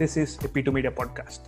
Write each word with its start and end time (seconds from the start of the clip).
This 0.00 0.16
is 0.16 0.36
a 0.36 0.48
P2 0.48 0.72
Media 0.72 0.90
podcast. 0.90 1.40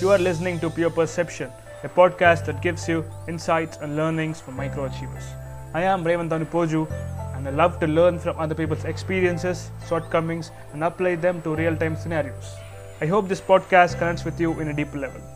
You 0.00 0.08
are 0.08 0.16
listening 0.16 0.58
to 0.60 0.70
Pure 0.70 0.88
Perception, 0.88 1.50
a 1.82 1.90
podcast 1.90 2.46
that 2.46 2.62
gives 2.62 2.88
you 2.88 3.04
insights 3.28 3.76
and 3.82 3.94
learnings 3.94 4.40
from 4.40 4.56
microachievers. 4.56 5.28
I 5.74 5.82
am 5.82 6.02
Raymond 6.02 6.30
Poju, 6.30 6.90
and 7.36 7.46
I 7.46 7.50
love 7.50 7.78
to 7.80 7.86
learn 7.86 8.18
from 8.18 8.38
other 8.38 8.54
people's 8.54 8.86
experiences, 8.86 9.70
shortcomings, 9.86 10.50
and 10.72 10.82
apply 10.82 11.16
them 11.16 11.42
to 11.42 11.54
real 11.54 11.76
time 11.76 11.96
scenarios. 11.96 12.54
I 13.02 13.06
hope 13.06 13.28
this 13.28 13.42
podcast 13.42 13.98
connects 13.98 14.24
with 14.24 14.40
you 14.40 14.58
in 14.60 14.68
a 14.68 14.72
deeper 14.72 14.96
level. 14.96 15.35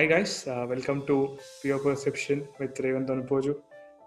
Hi 0.00 0.06
guys, 0.06 0.46
uh, 0.46 0.64
welcome 0.66 1.00
to 1.08 1.36
Pure 1.60 1.80
Perception 1.80 2.48
with 2.58 2.80
Revant 2.80 3.28
Poju, 3.28 3.54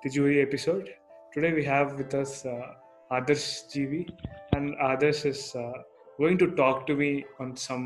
the 0.03 0.09
jury 0.09 0.41
episode. 0.41 0.89
Today 1.31 1.53
we 1.53 1.63
have 1.65 1.93
with 1.99 2.15
us 2.15 2.47
uh, 2.47 2.73
Adarsh 3.11 3.45
GV, 3.71 4.09
and 4.53 4.73
Adarsh 4.77 5.23
is 5.27 5.55
uh, 5.55 5.71
going 6.17 6.39
to 6.39 6.47
talk 6.51 6.87
to 6.87 6.95
me 6.95 7.11
on 7.39 7.55
some 7.67 7.85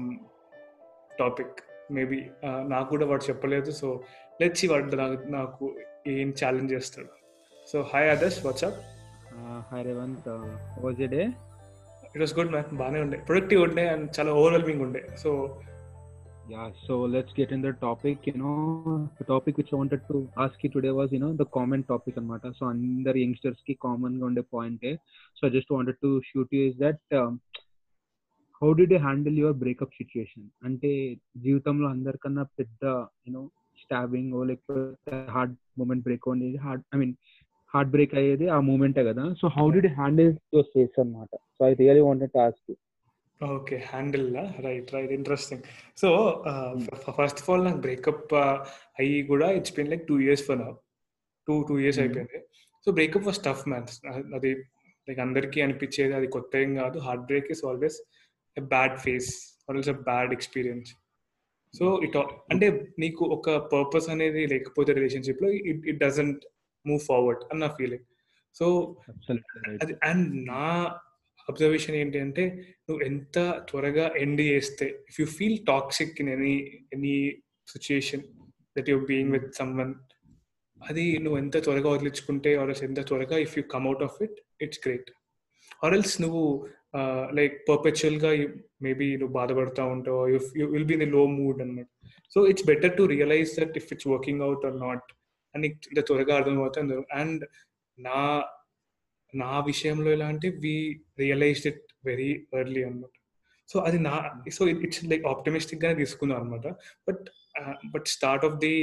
topic 1.18 1.58
maybe 1.92 2.20
నాకు 2.68 2.88
కూడా 2.90 3.06
వాడు 3.06 3.26
చెప్పలేదు 3.30 3.72
so 3.82 3.90
let's 4.42 4.66
వాడు 4.66 4.98
నాకు 5.02 5.28
నాకు 5.38 5.66
ఏం 6.16 6.32
challenge 6.42 6.74
చేస్తాడు 6.74 7.14
so 7.68 7.80
hi 7.94 8.10
Adarsh 8.16 8.40
WhatsApp 8.48 8.80
Uh, 9.40 9.62
uh, 9.72 10.44
how 10.74 10.82
was 10.86 10.98
your 11.04 11.12
day? 11.18 11.28
It 12.14 12.22
was 12.24 12.34
good 12.40 12.54
man 12.54 12.78
బాగానే 12.84 13.00
ఉండే 13.06 13.18
ప్రొడక్టివ్ 13.30 13.62
ఉండే 13.62 13.84
అండ్ 13.96 14.08
చాలా 14.18 14.32
ఓవర్వెల్మింగ్ 14.42 14.82
ఉండే 14.82 15.02
so 15.24 15.32
Yeah, 16.49 16.71
so 16.87 16.95
let's 17.07 17.33
get 17.33 17.51
in 17.51 17.63
the 17.63 17.73
topic. 17.75 18.19
You 18.25 18.35
know, 18.35 19.09
the 19.19 19.25
topic 19.25 19.57
which 19.57 19.69
I 19.73 19.77
wanted 19.77 20.03
to 20.09 20.29
ask 20.37 20.55
you 20.61 20.71
today 20.71 20.91
was, 20.91 21.11
you 21.13 21.19
know, 21.19 21.33
the 21.35 21.45
common 21.47 21.83
topic 21.85 22.17
anamata. 22.17 22.53
So 22.59 22.67
under 22.67 23.17
youngsters 23.17 23.59
ki 23.67 23.77
common 23.81 24.19
ga 24.21 24.27
unde 24.27 24.43
point 24.51 24.81
hai. 24.85 24.99
So 25.37 25.47
I 25.47 25.51
just 25.51 25.71
wanted 25.71 25.97
to 26.03 26.11
shoot 26.31 26.49
you 26.51 26.63
is 26.71 26.77
that 26.79 27.01
um, 27.21 27.41
how 28.63 28.73
did 28.75 28.91
you 28.91 28.99
handle 28.99 29.33
your 29.45 29.53
breakup 29.63 29.91
situation? 30.01 30.43
అంటే 30.67 30.91
జీవితంలో 31.45 31.87
అందరికన్నా 31.95 32.45
పెద్ద 32.59 32.83
you know 33.27 33.43
stabbing 33.83 34.35
లేకపోతే 34.51 35.17
hard 35.37 35.55
moment 35.81 36.05
break 36.09 36.29
అనేది 36.35 36.59
hard 36.67 36.85
I 36.95 36.99
mean 37.03 37.15
heart 37.75 37.91
break 37.95 38.15
అయ్యేది 38.21 38.47
ఆ 38.57 38.59
మూమెంటే 38.71 39.03
కదా 39.11 39.25
so 39.41 39.47
how 39.57 39.67
did 39.77 39.91
handle 40.01 40.33
your 40.55 40.71
face 40.75 40.97
అనమాట 41.05 41.31
so 41.57 41.61
I 41.71 41.73
really 41.83 42.03
wanted 42.09 42.33
to 42.37 42.41
ask 42.47 42.73
okay 43.44 43.78
handle 43.78 44.36
right 44.66 44.94
right 44.94 45.12
interesting. 45.12 45.62
So 45.98 46.08
first 47.18 47.42
of 47.42 47.50
all 47.50 47.66
నాకు 47.66 47.78
breakup 47.78 48.34
అయ్యి 48.34 49.24
కూడా 49.24 49.52
it's 49.52 49.76
been 49.76 49.90
like 49.90 50.08
two 50.08 50.20
years 50.20 50.44
for 50.44 50.60
నా. 50.60 50.76
Two 51.48 51.64
two 51.64 51.80
years 51.80 52.00
Mhm. 52.00 52.08
అయిపోయింది. 52.08 52.46
So 52.86 52.92
breakup 52.92 53.26
was 53.26 53.40
tough 53.40 53.68
man's 53.68 54.02
అది 54.36 54.56
like 55.10 55.20
అందరికీ 55.20 55.62
అనిపించేది 55.62 56.14
అది 56.14 56.28
కొత్త 56.28 56.56
ఏం 56.56 56.76
కాదు. 56.76 57.00
Heart 57.00 57.24
break 57.24 57.52
is 57.52 57.66
always 57.66 58.02
a 58.58 58.62
bad 58.62 59.00
phase 59.00 59.62
always 59.70 59.90
a 59.90 59.92
bad 59.92 60.34
experience. 60.34 60.94
So 61.78 62.02
it 62.04 62.18
అంటే 62.18 62.88
నీకు 63.00 63.26
ఒక 63.26 63.50
పర్పస్ 63.52 64.10
అనేది 64.10 64.48
లేకపోతే 64.48 64.94
రిలేషన్షిప్లో 64.94 65.50
it 65.50 65.88
it 65.88 65.98
doesn't 65.98 66.46
move 66.88 67.00
forward 67.00 67.44
అని 67.52 67.60
నా 67.60 67.68
ఫీలింగ్. 67.68 68.04
సో 68.56 68.98
అది 69.84 69.96
అండ్ 70.04 70.48
నా 70.48 70.96
అబ్జర్వేషన్ 71.50 71.96
ఏంటి 71.96 72.20
అంటే 72.20 72.44
నువ్వు 72.90 73.06
ఎంత 73.06 73.66
త్వరగా 73.70 74.12
ఎండ్ 74.18 74.42
చేస్తే 74.42 74.86
if 75.10 75.22
you 75.22 75.26
feel 75.26 75.60
toxic 75.68 76.22
in 76.22 76.30
any 76.30 76.56
any 76.94 77.36
situation 77.68 78.22
that 78.78 78.90
you're 78.90 79.06
being 79.06 79.32
with 79.32 79.56
someone 79.56 79.94
అది 80.90 81.18
నువ్వు 81.18 81.40
ఎంత 81.40 81.64
త్వరగా 81.64 81.90
వదిలించుకుంటే 81.90 82.56
ఆర్ఎల్స్ 82.56 82.84
ఎంత 82.84 83.08
త్వరగా 83.08 83.38
if 83.38 83.58
you 83.58 83.64
come 83.64 83.86
out 83.86 84.04
of 84.04 84.24
it 84.24 84.40
it's 84.62 84.80
great 84.88 85.12
or else 85.84 86.22
నువ్వు 86.22 86.68
లైక్ 87.34 87.70
పర్పెచువల్గా 87.70 88.48
మేబీ 88.82 89.18
నువ్వు 89.18 89.34
బాధపడతా 89.34 89.84
ఉంటావు 89.86 90.28
యూ 90.28 90.68
విల్ 90.68 90.86
బి 90.86 90.94
ఇన్లో 90.94 91.26
మూడ్ 91.26 91.62
అన్నమాట. 91.62 91.88
So 92.34 92.48
it's 92.48 92.66
better 92.66 92.98
to 92.98 93.04
realise 93.04 93.60
that 93.60 93.78
if 93.78 93.90
it's 93.92 94.08
working 94.08 94.42
out 94.42 94.66
or 94.66 94.80
not 94.80 95.14
అని 95.56 95.68
ఇంత 95.68 96.06
త్వరగా 96.06 96.36
అర్థమవుతుంది. 96.36 96.96
అండ్ 97.14 97.46
నా 98.00 98.44
నా 99.34 99.60
విషయంలో 99.60 100.12
ఎలా 100.12 100.28
అంటే 100.28 100.50
we 100.62 100.74
realised 101.20 101.68
it 101.68 101.82
very 102.06 102.30
early 102.54 102.84
అనమాట 102.84 103.14
సో 103.70 103.80
అది 103.80 104.00
నా 104.00 104.14
సో 104.52 104.68
ఇట్స్ 104.86 105.06
లైక్ 105.06 105.26
ఆప్టమిస్టిక్ 105.26 105.84
గానే 105.84 105.96
తీసుకుందాం 105.96 106.38
అనమాట 106.38 106.68
but 107.08 107.24
but 107.92 108.08
start 108.08 108.46
of 108.46 108.58
the 108.58 108.74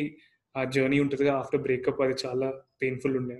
uh 0.55 0.65
journey 0.65 1.01
ఉంటుంది 1.01 1.29
ఆఫ్టర్ 1.31 1.61
బ్రేకప్ 1.61 2.03
అది 2.03 2.15
చాలా 2.27 2.49
పెయిన్ఫుల్ 2.83 3.17
ఉండే. 3.17 3.39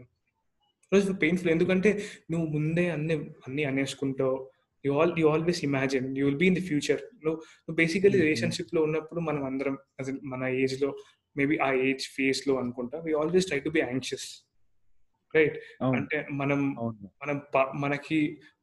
పెయిన్ఫుల్ 1.21 1.51
ఎందుకంటే 1.51 1.91
నువ్వు 2.31 2.47
ముందే 2.47 2.91
అన్ని 2.91 3.15
అన్ని 3.47 3.65
అనేసుకుంటావు. 3.65 4.37
You 4.85 4.93
all 4.95 5.13
you 5.19 5.29
always 5.29 5.65
imagine 5.65 6.19
you 6.19 6.25
will 6.27 6.37
be 6.37 6.47
in 6.47 6.55
the 6.55 6.61
future 6.61 7.03
నువ్వు 7.25 7.37
నువ్వు 7.59 7.75
బేసికలీ 7.75 8.11
Mhm. 8.11 8.23
రిలేషన్షిప్లో 8.23 8.83
ఉన్నప్పుడు 8.83 9.21
మనం 9.21 9.45
అందరం 9.45 9.77
మన 10.25 10.45
ఏజ్లో 10.61 10.91
మేబీ 11.37 11.57
ఆ 11.59 11.73
ఏజ్ 11.87 12.09
ఫేస్లో 12.17 12.59
అనుకుంటా 12.59 12.99
we 12.99 13.13
always 13.13 13.47
try 13.47 13.61
to 13.61 13.71
be 13.71 13.81
anxious 13.81 14.27
right. 15.37 15.57
అంటే 15.83 16.19
మనం 16.33 16.61
మనం 17.23 17.37
మనకి 17.75 18.19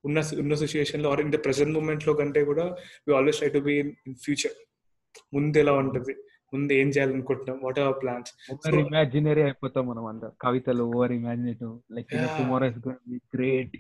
ఉన్న 0.06 0.20
ఉన్న 0.40 0.54
సిచ్యుయేషన్లో 0.64 1.12
ఆర్ 1.12 1.22
ఇన్ 1.22 1.32
ద 1.32 1.40
ప్రెసెంట్ 1.46 1.74
మూమెంట్లో 1.74 2.14
కంటే 2.14 2.44
కూడా 2.44 2.66
we 3.08 3.16
always 3.16 3.38
try 3.38 3.50
to 3.50 3.62
be 3.70 3.76
in 3.80 3.94
future. 4.26 4.56
ముందు 5.34 5.58
ఎలా 5.58 5.74
ఉంటుంది? 5.74 6.14
ముందు 6.54 6.72
ఏం 6.74 6.88
చేయాలనుకుంటున్నాం? 6.88 7.58
What 7.64 7.80
are 7.80 7.96
plans? 8.02 8.32
ఇమాజినరీ 8.80 9.42
అయిపోతాం 9.42 9.84
మనం 9.88 10.06
అందరం 10.06 10.32
కవితలు 10.42 10.84
over 10.84 11.12
imaginative. 11.12 11.74
Like. 11.96 12.10
Tomorrow 12.38 12.66
is 12.72 12.80
gonna 12.88 13.00
be 13.12 13.20
great. 13.36 13.78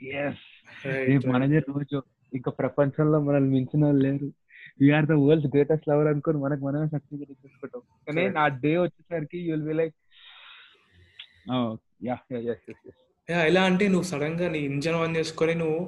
మనదే 1.27 1.59
రోజు. 1.71 1.97
ఇంకా 2.33 2.51
ప్రపంచంలో 2.51 3.17
మనల్ని 3.21 3.49
మించిన 3.49 3.85
వాళ్ళు 3.85 4.03
లేరు. 4.07 4.29
We are 4.81 5.05
the 5.05 5.11
world 5.11 5.47
greatest 5.47 5.87
lover 5.89 6.07
అనుకుని 6.07 6.37
మనకు 6.37 6.61
మనమే 6.65 6.87
సర్టిఫికేట్ 6.93 7.31
ఇచ్చేసుకుంటాం 7.31 7.81
కానీ. 8.07 8.23
నా 8.37 8.45
డే 8.63 8.71
వచ్చేసరికి 8.77 9.39
యుల్ 9.49 9.65
బి 9.67 9.73
లైక్ 9.73 9.95
ఎలా 13.45 13.63
అంటే 13.63 13.87
నువ్వు 13.87 14.03
సడన్గా 14.03 14.49
నీ 14.49 14.59
ఇంజన్ 14.65 14.95
ఆన్ 14.95 15.17
చేసుకొని 15.17 15.55
నువ్వు 15.55 15.79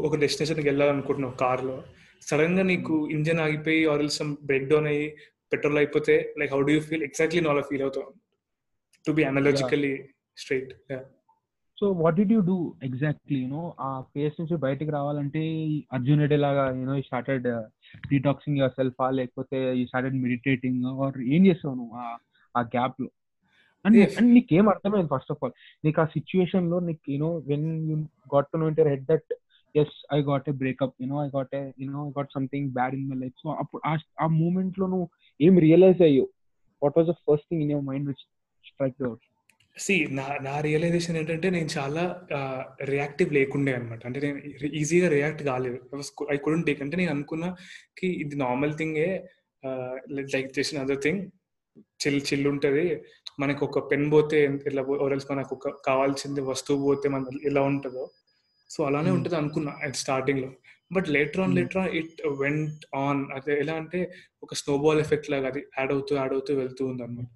ఒక- 0.00 0.20
డెస్టినేషన్కి 0.20 0.68
వెళ్ళాలనుకుంటున్నావు 0.68 1.34
కార్లో 1.34 1.76
సడన్గా 2.22 2.62
నీకు 2.62 3.08
ఇంజన్ 3.10 3.38
ఆగిపోయి 3.38 3.86
ఆర్ 3.86 4.08
సమ్ 4.10 4.36
బ్రేక్ 4.42 4.68
డౌన్ 4.68 4.86
అయ్యి 4.86 5.04
పెట్రోల్ 5.52 5.78
అయిపోతే 5.78 6.34
like 6.38 6.52
how 6.52 6.60
do 6.60 6.72
you 6.72 6.80
feel? 6.80 7.02
Exactly 7.02 7.40
no 7.40 7.50
అలా 7.50 7.60
ఫీల్ 7.60 7.82
అవుతావు. 7.82 8.08
To 9.04 9.12
be 9.12 9.24
analogically 9.24 9.92
straight 10.36 10.72
so 11.78 11.90
what 11.98 12.16
did 12.16 12.32
you 12.32 12.40
do 12.40 12.56
exactly? 12.82 13.40
You know 13.40 13.74
ఆ 13.80 14.00
ఫేస్ 14.14 14.40
నుంచి 14.40 14.56
బయటికి 14.56 14.90
రావాలంటే 14.90 15.42
అర్జున్ 15.92 16.20
రెడ్డి 16.20 16.36
లాగా 16.36 16.70
యూనో 16.70 16.96
ఈ 16.96 17.02
స్టార్టెడ్ 17.02 17.46
డీటాక్సింగ్ 18.08 18.58
యువర్ 18.58 18.72
సెల్ఫ్ 18.72 19.00
లేకపోతే 19.12 19.74
ఈ 19.74 19.86
స్టార్టెడ్ 19.86 20.22
మెడిటేటింగ్ 20.22 20.84
ఆర్ 21.02 21.18
ఏం 21.28 21.46
చేస్తావు 21.46 21.74
నువ్వు 21.74 21.94
ఆ- 21.96 22.18
ఆ 22.54 22.62
గ్యాప్లో? 22.68 23.08
అండ్. 23.84 23.96
అండ్ 24.18 24.30
నీకేం 24.34 24.66
అర్థమైంది 24.68 25.10
ఫస్ట్ 25.10 25.32
ఆఫ్ 25.32 25.42
ఆల్ 25.42 25.54
నీకు 25.84 26.00
ఆ 26.00 26.08
సిచ్యుయేషన్లో 26.14 26.78
నీకు 26.80 27.04
you know 27.10 27.30
when 27.46 27.66
you 27.90 27.96
got 28.34 28.48
to 28.52 28.58
know 28.58 28.68
in your 28.68 28.88
head 28.88 29.04
that 29.04 29.30
as 29.74 29.94
I 30.12 30.20
got 30.22 30.48
a 30.48 30.54
breakup 30.56 30.94
you know 31.02 31.18
I 31.24 31.28
got 31.28 31.54
a 31.54 31.62
you know 31.78 32.02
I 32.06 32.12
got 32.18 32.32
something 32.34 32.68
bad 32.70 32.94
in 32.94 33.08
my 33.08 33.16
life 33.16 33.36
so 33.42 33.48
అప్పుడు 33.58 33.82
ఆ- 33.86 33.96
ఆ 34.20 34.28
మూమెంట్లో 34.36 34.86
నువ్వు 34.86 35.08
ఏం 35.40 35.58
realise 35.60 36.02
అయ్యో 36.02 36.26
what 36.82 36.98
was 36.98 37.08
the 37.08 37.16
first 37.24 37.48
thing 37.50 37.62
in 37.62 37.70
your 37.70 37.86
mind 37.86 38.08
which 38.08 38.24
strike 38.64 39.02
out 39.02 39.24
see 39.76 40.06
నా 40.10 40.24
నా 40.40 40.60
realisation 40.60 41.16
ఏంటంటే 41.16 41.50
నేను 41.50 41.68
చాలా 41.76 42.02
రియాక్టివ్ 42.84 43.32
లేకుండే 43.32 43.72
అనమాట 43.74 44.00
అంటే 44.06 44.20
నేను 44.20 44.38
ఈజీగా 44.74 45.08
రియాక్ట్ 45.08 45.42
కాలేదు. 45.42 45.78
ఐ 46.30 46.36
కుడెంట్ 46.36 46.66
టేక్ 46.66 46.82
అంటే 46.82 46.96
నేను 46.96 47.10
అనుకున్నా 47.10 47.48
కి 47.98 48.08
ఇది 48.22 48.36
నార్మల్ 48.36 48.74
థింగే 48.76 49.08
లైక్ 50.32 50.58
చేసిన 50.58 50.78
అదర్ 50.80 51.02
థింగ్ 51.02 51.20
చిల్ 52.00 52.20
చిల్ 52.28 52.46
ఉంటుంది. 52.48 52.84
మనకు 53.38 53.62
ఒక 53.64 53.78
పెన్ 53.90 54.06
పోతే 54.12 54.38
ఇలా 54.66 54.82
ఓరల్స్ 55.04 55.26
మనకు 55.30 55.52
ఒక 55.54 55.68
కావాల్సింది 55.86 56.40
వస్తువు 56.42 56.80
పోతే 56.88 57.08
మన 57.08 57.38
ఎలా 57.44 57.62
ఉంటుందో. 57.62 58.04
సో 58.70 58.80
అలానే 58.88 59.08
Hmm. 59.08 59.18
ఉంటుంది 59.18 59.36
అనుకున్నా 59.36 59.72
స్టార్టింగ్లో. 60.02 60.48
But 60.90 61.08
later 61.08 61.40
on 61.40 61.50
Hmm. 61.50 61.58
Later 61.58 61.78
on 61.82 61.90
it 62.00 62.20
went 62.40 62.84
on 62.96 63.20
అదే 63.32 63.54
ఎలా 63.60 63.74
అంటే 63.74 64.00
ఒక 64.42 64.54
స్నోబాల్ 64.54 65.00
ఎఫెక్ట్ 65.00 65.30
లాగా 65.30 65.48
అది 65.48 65.62
యాడ్ 65.78 65.92
అవుతూ 65.92 66.12
యాడ్ 66.16 66.32
అవుతూ 66.32 66.54
వెళ్తూ 66.54 66.84
ఉంది 66.86 67.02
అనమాట 67.02 67.26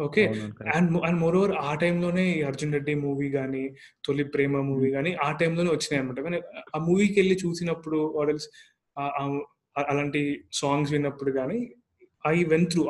okay 0.00 0.22
and 0.74 0.90
and 1.06 1.18
more 1.20 1.36
over 1.36 1.52
ఆ 1.60 1.70
టైంలోనే 1.74 2.24
అర్జున్ 2.42 2.72
రెడ్డి 2.72 2.94
మూవీ 2.94 3.28
కానీ 3.30 3.62
తొలి 4.04 4.24
ప్రేమ 4.34 4.60
మూవీ 4.60 4.90
కానీ 4.90 5.10
ఆ 5.24 5.28
టైంలోనే 5.32 5.70
వచ్చినాయి 5.70 6.00
అనమాట 6.02 6.20
కానీ 6.20 6.38
ఆ 6.74 6.78
మూవీకి 6.78 7.16
వెళ్ళి 7.20 7.36
చూసినప్పుడు 7.44 7.98
ఆర్డర్స్ 8.20 8.46
అలాంటి 9.86 10.20
సాంగ్స్ 10.52 10.92
విన్నప్పుడు 10.92 11.30
కానీ 11.30 11.58
ఐ 12.24 12.44
వెన్ 12.44 12.66
త్రూ 12.66 12.82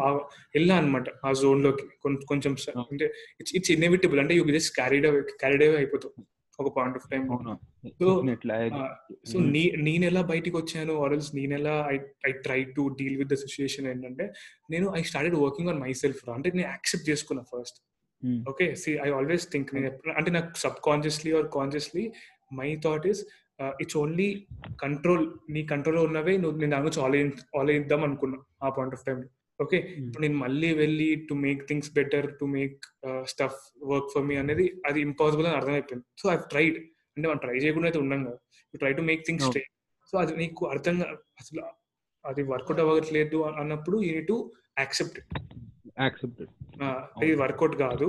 వెళ్ళా 0.54 0.74
అనమాట 0.76 1.06
ఆ 1.24 1.32
జోన్లోకి 1.42 1.84
కొంచెం 2.26 2.52
స-. 2.56 2.74
అంటే 2.92 3.06
ఇట్స్ 3.40 3.54
ఇట్స్ 3.56 3.70
ఇన్ఎవిటబుల్ 3.70 4.20
అంటే 4.20 4.34
you 4.34 4.44
just 4.50 4.74
carried 4.74 5.06
away 5.06 5.20
carried 5.42 5.62
away 5.62 5.76
అయిపోతావు 5.76 6.14
ఒక 6.58 6.70
point 6.76 6.96
of 6.98 7.06
time 7.10 7.24
agree. 8.68 8.86
So 9.30 9.36
నీ 9.54 9.62
నేను 9.82 10.04
ఎలా 10.04 10.22
బయటికి 10.30 10.56
వచ్చాను 10.56 10.94
ఆర్ఎల్స్ 11.02 11.28
నేను 11.34 11.52
ఎలా 11.54 11.74
I 11.92 11.96
I 12.28 12.32
try 12.46 12.60
to 12.76 12.84
deal 12.98 13.16
with 13.16 13.30
the 13.32 13.38
situation 13.44 13.86
ఏంటంటే 13.86 14.24
నేను 14.70 14.86
I 14.96 15.02
started 15.02 15.36
working 15.36 15.68
on 15.68 15.80
myself 16.02 16.22
రా. 16.28 16.34
అంటే 16.34 16.50
నేను 16.56 16.68
యాక్సెప్ట్ 16.68 17.08
చేసుకున్నా 17.10 17.44
first. 17.52 17.78
Okay 18.48 18.66
see 18.74 18.92
I 19.04 19.10
always 19.10 19.44
think 19.52 19.68
నేను 19.74 19.88
అంటే 20.16 20.30
నాకు 20.30 20.58
subconsciously 20.86 21.32
or 21.32 21.48
consciously 21.54 22.04
my 22.52 22.68
thought 22.86 23.06
is 23.06 23.20
it's 23.82 23.96
only 24.02 24.28
control 24.82 25.24
నీ 25.54 25.60
కంట్రోల్లో 25.72 26.02
ఉన్నవే 26.08 26.34
నువ్వు 26.42 26.56
నేను 26.60 26.72
దాని 26.74 26.84
గురించి 26.86 27.02
ఆలోచి 27.06 27.44
ఆలోచిద్దాం 27.60 28.02
అనుకున్నా 28.08 28.38
ఆ 28.62 28.70
పాయింట్ 28.76 28.94
ఆఫ్ 28.96 29.04
టైం 29.08 29.18
ఓకే. 29.60 29.78
ఇప్పుడు 30.00 30.22
నేను 30.24 30.38
మళ్ళీ 30.42 30.68
వెళ్ళి 30.80 31.08
to 31.28 31.34
make 31.44 31.62
things 31.68 31.90
better 31.96 32.26
to 32.40 32.46
make 32.56 32.84
stuff 33.32 33.58
work 33.92 34.10
for 34.12 34.26
me 34.28 34.36
అనేది 34.42 34.66
అది 34.88 34.98
ఇంపాసిబుల్ 35.08 35.46
అని 35.48 35.56
అర్థమైపోయింది. 35.60 36.06
సో 36.20 36.26
ఐ 36.34 36.36
ట్రైడ్ 36.52 36.76
అంటే 37.16 37.26
మనం 37.28 37.40
ట్రై 37.44 37.56
చేయకుండా 37.64 37.88
అయితే 37.90 38.00
ఉన్నాం 38.04 38.20
కదా. 38.26 38.38
Try 38.74 38.92
to 38.92 39.04
make 39.10 39.24
things. 39.28 39.46
Straight 39.48 39.72
so 40.12 40.16
అది 40.18 40.32
నీకు 40.42 40.62
అర్థం 40.74 40.96
అసలు 41.42 41.62
అది 42.24 42.42
వర్కౌట్ 42.52 42.80
అవ్వట్లేదు 42.84 43.38
అన్నప్పుడు 43.62 43.98
you 44.06 44.12
need 44.18 44.24
to 44.32 44.38
accept 44.78 45.20
Accepted. 46.06 46.48
ఇది 47.22 47.32
వర్కౌట్ 47.40 47.74
కాదు. 47.82 48.06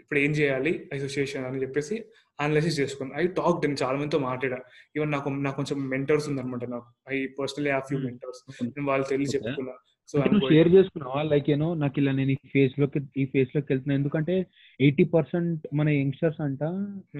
ఇప్పుడు 0.00 0.18
ఏం 0.18 0.32
చేయాలి? 0.38 0.72
అసోసియేషన్ 0.94 1.44
అని 1.48 1.60
చెప్పేసి 1.62 1.96
అనలైసిస్ 2.42 2.80
చేసుకున్నాను 2.80 3.22
ఐ 3.22 3.26
టాక్ 3.26 3.66
నేను 3.66 3.76
చాలా 3.82 3.98
మందితో 3.98 4.18
మాట్లాడా. 4.18 4.58
ఈవెన్ 4.96 5.12
నాకు 5.12 5.28
నాకు 5.28 5.56
కొంచెం 5.56 5.88
మెంటర్స్ 5.88 6.28
ఉందన్నమాట 6.28 6.64
నాకు. 6.64 6.88
I 7.10 7.26
personally 7.26 7.70
have 7.70 7.82
few 7.88 7.98
Hmm. 7.98 8.06
Mentors. 8.06 8.62
నేను 8.64 8.86
వాళ్ళు 8.88 9.06
Okay. 9.06 9.28
చెప్పుకున్నా. 9.34 9.72
సో 10.08 10.22
షేర్ 10.48 10.68
చేసుకున్నావా? 10.68 11.22
లైక్ 11.22 11.50
యూనో 11.50 11.74
నాకు 11.74 11.98
ఇలా 11.98 12.12
నేను 12.12 12.30
ఈ 12.30 12.36
ఫేస్లోకి 12.52 13.00
ఈ 13.16 13.24
ఫేస్లోకి 13.24 13.66
వెళ్తున్నా. 13.70 13.94
ఎందుకంటే 13.94 14.46
ఎయిటీ 14.80 15.04
పర్సెంట్ 15.04 15.66
మన 15.74 15.88
యంగ్స్టర్స్ 15.88 16.40
అంట 16.42 16.58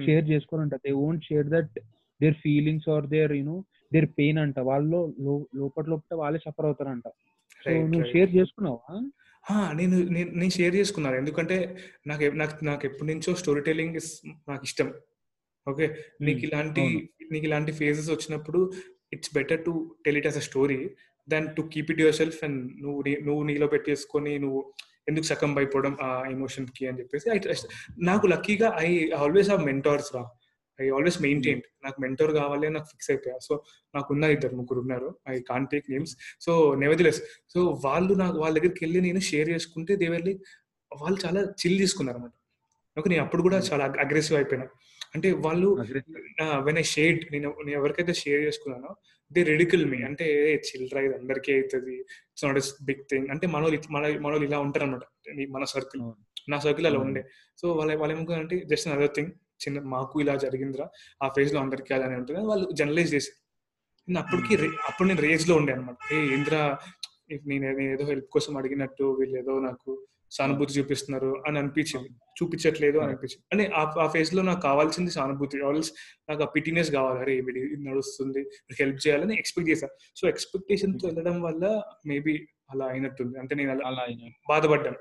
share 0.05 0.29
చేసుకోరంట. 0.29 0.75
They 0.75 0.91
won't 0.91 1.23
share 1.23 1.47
that 1.47 1.79
their 2.21 2.33
feelings 2.33 2.89
or 2.89 3.07
their 3.07 3.31
you know 3.31 3.63
their 3.93 4.05
pain 4.05 4.37
అంట. 4.37 4.59
వాళ్ళు 4.59 5.15
లోపల 5.55 5.83
లోపల 5.89 6.15
వాళ్ళే 6.15 6.39
సఫర్ 6.39 6.65
అవుతారంట. 6.65 7.07
సో 7.65 7.71
నువ్వు 7.71 8.11
షేర్ 8.11 8.35
చేసుకున్నావా? 8.35 9.09
నేను 9.73 9.95
నేను 10.13 10.49
షేర్ 10.49 10.75
చేసుకున్నాను. 10.75 11.15
ఎందుకంటే 11.15 11.77
నాకు 12.07 12.23
నాకు 12.23 12.65
నాకు 12.65 12.85
ఎప్పటి 12.85 13.13
నుంచో 13.13 13.35
స్టోరీ 13.35 13.61
టెలింగ్ 13.61 13.95
ఇస్ 13.95 14.11
నాకు 14.49 14.63
ఇష్టం. 14.63 14.93
ఓకే. 15.67 15.87
నీకు. 16.21 16.39
ఇలాంటి. 16.39 16.81
నీకు 17.31 17.45
ఇలాంటి 17.45 17.71
ఫేజెస్ 17.71 18.09
వచ్చినప్పుడు 18.11 18.71
it's 19.13 19.33
better 19.33 19.65
to 19.65 19.95
tell 20.05 20.17
it 20.17 20.25
as 20.25 20.37
a 20.37 20.39
story 20.39 20.89
then 21.29 21.55
to 21.55 21.61
keep 21.61 21.91
it 21.91 21.99
yourself 22.15 22.43
and 22.43 22.81
నువ్వు 22.81 23.01
నీ- 23.01 23.25
నువ్వు 23.25 23.43
నీలో 23.43 23.67
పెట్టేసుకొని 23.67 24.39
నువ్వు 24.39 24.73
ఎందుకు 25.09 25.25
సకం 25.25 25.57
అయిపోవడం 25.57 25.97
ఆ 26.01 26.23
ఎమోషన్కి 26.31 26.87
అని 26.87 26.99
చెప్పేసి. 26.99 27.29
నాకు 27.99 28.27
లక్కీగా 28.27 28.77
ఐ 28.79 29.09
ఆల్వేస్ 29.09 29.49
హావ్ 29.49 29.65
మెంటార్స్ 29.65 30.15
రా. 30.15 30.29
ఐ 30.81 30.89
ఆల్వేస్ 30.89 31.21
మెయింటైన్ 31.21 31.61
నాకు 31.83 32.01
మెంటోర్ 32.01 32.31
కావాలి 32.31 32.69
నాకు 32.69 32.85
ఫిక్స్ 32.85 33.11
అయిపోయా. 33.11 33.37
సో 33.41 33.63
నాకు 33.95 34.13
ఉన్నారు 34.13 34.31
ఇద్దరు 34.33 34.55
ముగ్గురు 34.55 34.79
ఉన్నారు. 34.79 35.15
I 35.29 35.39
can 35.39 35.67
take 35.67 35.91
names 35.91 36.17
so 36.41 36.75
nevertheless 36.75 37.21
so 37.53 37.81
వాళ్ళు 37.85 38.13
నాకు 38.13 38.37
వాళ్ళ 38.37 38.59
దగ్గరికి 38.59 38.85
వెళ్ళి 38.85 39.01
నేను 39.01 39.19
షేర్ 39.19 39.49
చేసుకుంటే 39.49 39.95
దే 39.95 40.07
వెళ్ళి 40.07 40.39
వాళ్ళు 41.01 41.19
చాలా 41.25 41.41
చిల్ 41.41 41.77
తీసుకున్నారు 41.77 42.17
అనమాట 42.17 42.31
ఓకే 42.99 43.09
నేను 43.09 43.23
అప్పుడు 43.23 43.41
కూడా 43.41 43.57
చాలా 43.57 43.85
అగ్రెసివ్ 43.85 44.37
అయిపోయినా. 44.37 44.67
అంటే 45.15 45.31
వాళ్ళు 45.31 45.77
వెన్ 46.63 46.77
ఐ 46.77 46.81
షేడ్ 46.81 47.25
నేను 47.31 47.55
నేను 47.65 47.77
ఎవరికైతే 47.79 48.13
షేర్ 48.13 48.41
చేసుకున్నానో 48.41 48.95
దే 49.33 49.43
రెడికల్ 49.43 49.85
మీ 49.85 50.03
అంటే 50.03 50.55
చిల్డ్రా 50.55 51.01
ఇది 51.01 51.15
అందరికీ 51.15 51.53
అవుతుంది 51.53 51.95
ఇట్స్ 51.95 52.45
నాట్ 52.45 52.85
బిగ్ 52.85 53.03
థింగ్ 53.11 53.27
అంటే 53.27 53.47
మన 53.47 53.61
వాళ్ళు 53.61 53.77
ఇట్- 53.77 53.91
మన 53.91 54.17
మన 54.19 54.31
వాళ్ళు 54.31 54.45
ఇలా 54.45 54.59
ఉంటారు 54.59 54.85
అనమాట 54.85 55.01
మన 55.49 55.63
సర్కిల్. 55.63 56.11
నా 56.51 56.59
సర్కిల్ 56.59 56.87
అలా. 56.87 56.99
ఉండే. 56.99 57.23
సో 57.57 57.71
వాళ్ళ 57.71 57.95
వాళ్ళు 57.95 58.13
ఏమనుకున్నారంటే 58.15 58.59
జస్ట్ 58.59 58.87
అదర్ 58.87 59.09
థింగ్ 59.15 59.27
చిన్న 59.67 59.79
మాకు 59.79 60.21
ఇలా 60.21 60.35
జరిగిందిరా. 60.35 60.89
ఆ 61.23 61.27
ఫేజ్లో 61.27 61.59
అందరికీ 61.59 61.93
అలానే 61.93 62.15
ఉంటుంది 62.15 62.39
వాళ్ళు 62.39 62.71
జనరలైజ్ 62.71 63.13
చేశారు. 63.13 63.43
నేను 64.09 64.25
అప్పటికి 64.25 64.55
రే- 64.55 64.75
అప్పుడు 64.87 65.07
నేను 65.07 65.21
రేజ్లో 65.21 65.55
ఉండే 65.55 65.73
అనమాట 65.73 66.13
ఏ 66.13 66.17
ఇంద్ర 66.17 66.77
నేను 67.47 67.71
నేను 67.71 67.93
ఏదో 67.93 68.05
హెల్ప్ 68.05 68.25
కోసం 68.25 68.57
అడిగినట్టు 68.57 69.17
వీళ్ళు 69.19 69.39
ఏదో 69.39 69.59
నాకు 69.59 70.05
సానుభూతి 70.33 70.73
చూపిస్తున్నారు 70.73 71.43
అని 71.47 71.59
అనిపించింది. 71.59 72.09
చూపించట్లేదు 72.09 72.97
అని 72.97 73.07
అనిపించింది. 73.07 73.45
అంటే 73.51 73.75
ఆ- 73.75 74.07
ఫేజ్లో 74.07 74.43
నాకు 74.43 74.61
కావాల్సింది 74.61 75.11
సానుభూతి. 75.11 75.61
ఆల్స్ 75.61 75.91
నాకు 76.29 76.43
ఆ 76.43 76.45
పిటినెస్ 76.45 76.91
కావాలి. 76.91 77.19
అరే 77.19 77.41
వీడి 77.41 77.59
ఇది 77.59 77.89
నడుస్తుంది. 77.89 78.39
హెల్ప్ 78.79 79.07
చేయాలని 79.07 79.37
ఎక్స్పెక్ట్ 79.37 79.71
చేశా. 79.71 79.87
సో 80.15 80.27
ఎక్స్పెక్టేషన్తో 80.27 81.07
వెళ్ళడం 81.07 81.41
వల్ల 81.41 81.81
మేబీ 82.07 82.47
అలా 82.71 82.85
అయినట్టుంది. 82.85 83.39
అంటే 83.39 83.55
నేను 83.55 83.71
అలా 83.71 84.07
బాధపడ్డాను. 84.49 84.95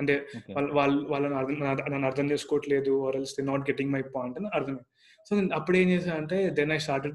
అంటే. 0.00 0.26
వాళ్ళు 0.54 0.74
వాళ్ళు 0.74 1.08
వాళ్ళని 1.08 1.34
అర్థం 1.34 1.54
నన్ను 1.92 2.06
అర్థం 2.06 2.30
చేసుకోవట్లేదు. 2.30 3.06
Or 3.06 3.16
else 3.16 3.32
they 3.32 3.46
not 3.46 3.70
getting 3.70 3.92
my 3.92 4.02
point 4.02 4.38
అని 4.38 4.48
అర్థమైంది. 4.54 4.82
సో 5.30 5.36
నేను 5.36 5.54
అప్పుడు 5.54 5.76
ఏం 5.76 5.88
చేశాను 5.88 6.16
అంటే 6.16 6.50
దెన్ 6.50 6.72
ఐ 6.72 6.78
స్టార్టెడ్ 6.78 7.14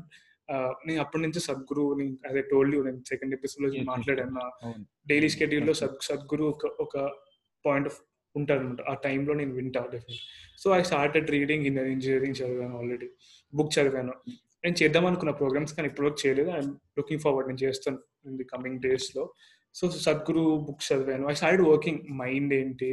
నేను 0.87 0.99
అప్పటి 0.99 1.23
నుంచి 1.23 1.39
సద్గురు 1.39 2.07
అదే 2.29 2.41
టోల్డ్ 2.41 2.75
యూ 2.75 2.83
నేను 2.83 3.03
సెకండ్ 3.09 3.33
ఎపిసోడ్లో 3.33 3.83
మాట్లాడాను. 3.83 4.51
డైలీ 5.07 5.29
షెడ్యూల్లో 5.29 5.73
సద్ 5.73 5.95
సద్గురు 6.01 6.59
ఒక 6.79 7.11
పాయింట్ 7.67 7.87
ఆఫ్ 7.91 7.99
ఉంటుంది 8.35 8.59
అనమాట 8.59 8.81
ఆ 8.91 8.93
టైంలో 9.05 9.33
నేను 9.39 9.53
వింటా 9.57 9.81
definite 9.93 10.23
so 10.61 10.67
I 10.77 10.81
started 10.89 11.29
reading 11.35 11.65
in 11.69 11.77
engineering 11.95 12.37
చదివాను 12.39 12.75
ఆల్రెడీ 12.79 13.07
బుక్ 13.53 13.73
చదివాను. 13.77 14.15
నేను 14.63 14.75
చేద్దాం 14.81 15.05
అనుకున్న 15.09 15.31
ప్రోగ్రామ్స్ 15.39 15.73
కానీ 15.77 15.87
ఇప్పటివరకు 15.89 16.19
చేయలేదు. 16.23 16.49
ఐఎమ్ 16.57 16.71
లుకింగ్ 16.99 17.21
ఫార్వర్డ్ 17.25 17.47
నేను 17.51 17.61
చేస్తాను 17.65 17.99
ఇన్ 18.29 18.37
ది 18.39 18.45
కమింగ్ 18.53 18.79
డేస్లో 18.85 19.23
సో 19.75 19.85
సద్గురు 20.05 20.43
బుక్స్ 20.67 20.87
చదివాను. 20.91 21.25
ఐ 21.31 21.35
స్టార్ట్ 21.39 21.63
వర్కింగ్ 21.71 22.01
మైండ్ 22.21 22.53
ఏంటి? 22.61 22.91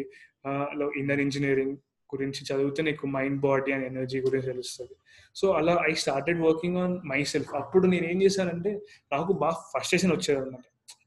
ఇన్నర్ 1.00 1.22
ఇంజనీరింగ్ 1.26 1.76
గురించి 2.10 2.40
చదివితే 2.48 2.80
నీకు 2.88 3.04
మైండ్ 3.16 3.38
బాడీ 3.46 3.70
అండ్ 3.74 3.86
ఎనర్జీ 3.90 4.18
గురించి 4.26 4.46
తెలుస్తుంది. 4.52 4.94
సో 5.36 5.46
అలా 5.58 5.74
I 5.90 5.92
started 6.02 6.40
working 6.46 6.78
on 6.82 6.94
myself 7.32 7.52
అప్పుడు 7.60 7.86
నేను 7.92 8.06
ఏం 8.12 8.18
చేశానంటే 8.24 8.70
నాకు 9.14 9.32
బాగా 9.42 9.58
ఫ్రస్ట్రేషన్ 9.72 10.12
వచ్చేది 10.16 10.38
అనమాట 10.40 10.64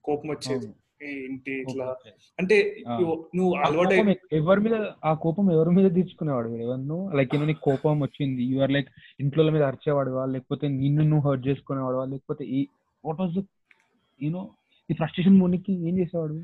కోపం 0.07 0.29
వచ్చేది. 0.35 0.67
ఏంటి 1.03 1.61
ఇట్లా. 1.61 1.95
అంటే. 2.39 2.83
నువ్వు- 3.35 3.57
అలవాటు 3.57 3.89
ఎవరి 4.35 4.59
మీద 4.59 4.85
ఆ 5.05 5.13
కోపం 5.13 5.51
ఎవరి 5.51 5.69
మీద 5.69 5.91
తీర్చుకునేవాడు 5.91 6.49
ఎవరు? 6.49 7.15
లైక్ 7.15 7.35
ఏమో 7.35 7.45
నీకు 7.45 7.61
కోపం 7.61 7.99
వచ్చింది? 7.99 8.43
యు 8.43 8.59
ఆర్ 8.59 8.71
లైక్ 8.71 8.89
ఇంట్లో 9.19 9.49
మీద 9.49 9.63
అరిచేవాడువా? 9.63 10.25
లేకపోతే 10.25 10.67
నిన్ను 10.67 11.03
నువ్వు 11.03 11.31
హర్ట్ 11.31 11.47
చేసుకునేవాడువా? 11.47 12.05
లేకపోతే 12.05 12.45
ఈ 12.45 12.67
వాట్ 13.05 13.21
వాస్ 13.21 13.39
యూనో 14.23 14.49
ఈ 14.91 14.93
ఫ్రస్ట్రేషన్ 14.93 15.37
మోనికి 15.37 15.87
ఏం 15.87 15.99
చేసేవాడు? 15.99 16.43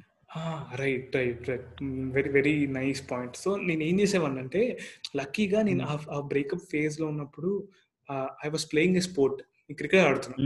Right 0.75 1.15
right 1.15 1.49
right 1.49 1.83
very 1.83 2.29
very 2.29 2.67
nice 2.67 3.11
point 3.11 3.35
so 3.35 3.55
నేను 3.55 3.83
ఏం 3.83 3.99
చేసేవాడిని 3.99 4.39
అంటే 4.39 4.79
లక్కీగా 5.17 5.61
నేను 5.61 5.85
ఆ- 5.85 6.19
బ్రేకప్ 6.19 6.61
ఫేజ్లో 6.71 7.07
ఉన్నప్పుడు 7.07 7.67
I 8.45 8.49
was 8.49 8.71
playing 8.71 8.95
a 8.95 8.99
sport 8.99 9.73
cricket 9.73 10.07
ఆడుతున్నా. 10.07 10.45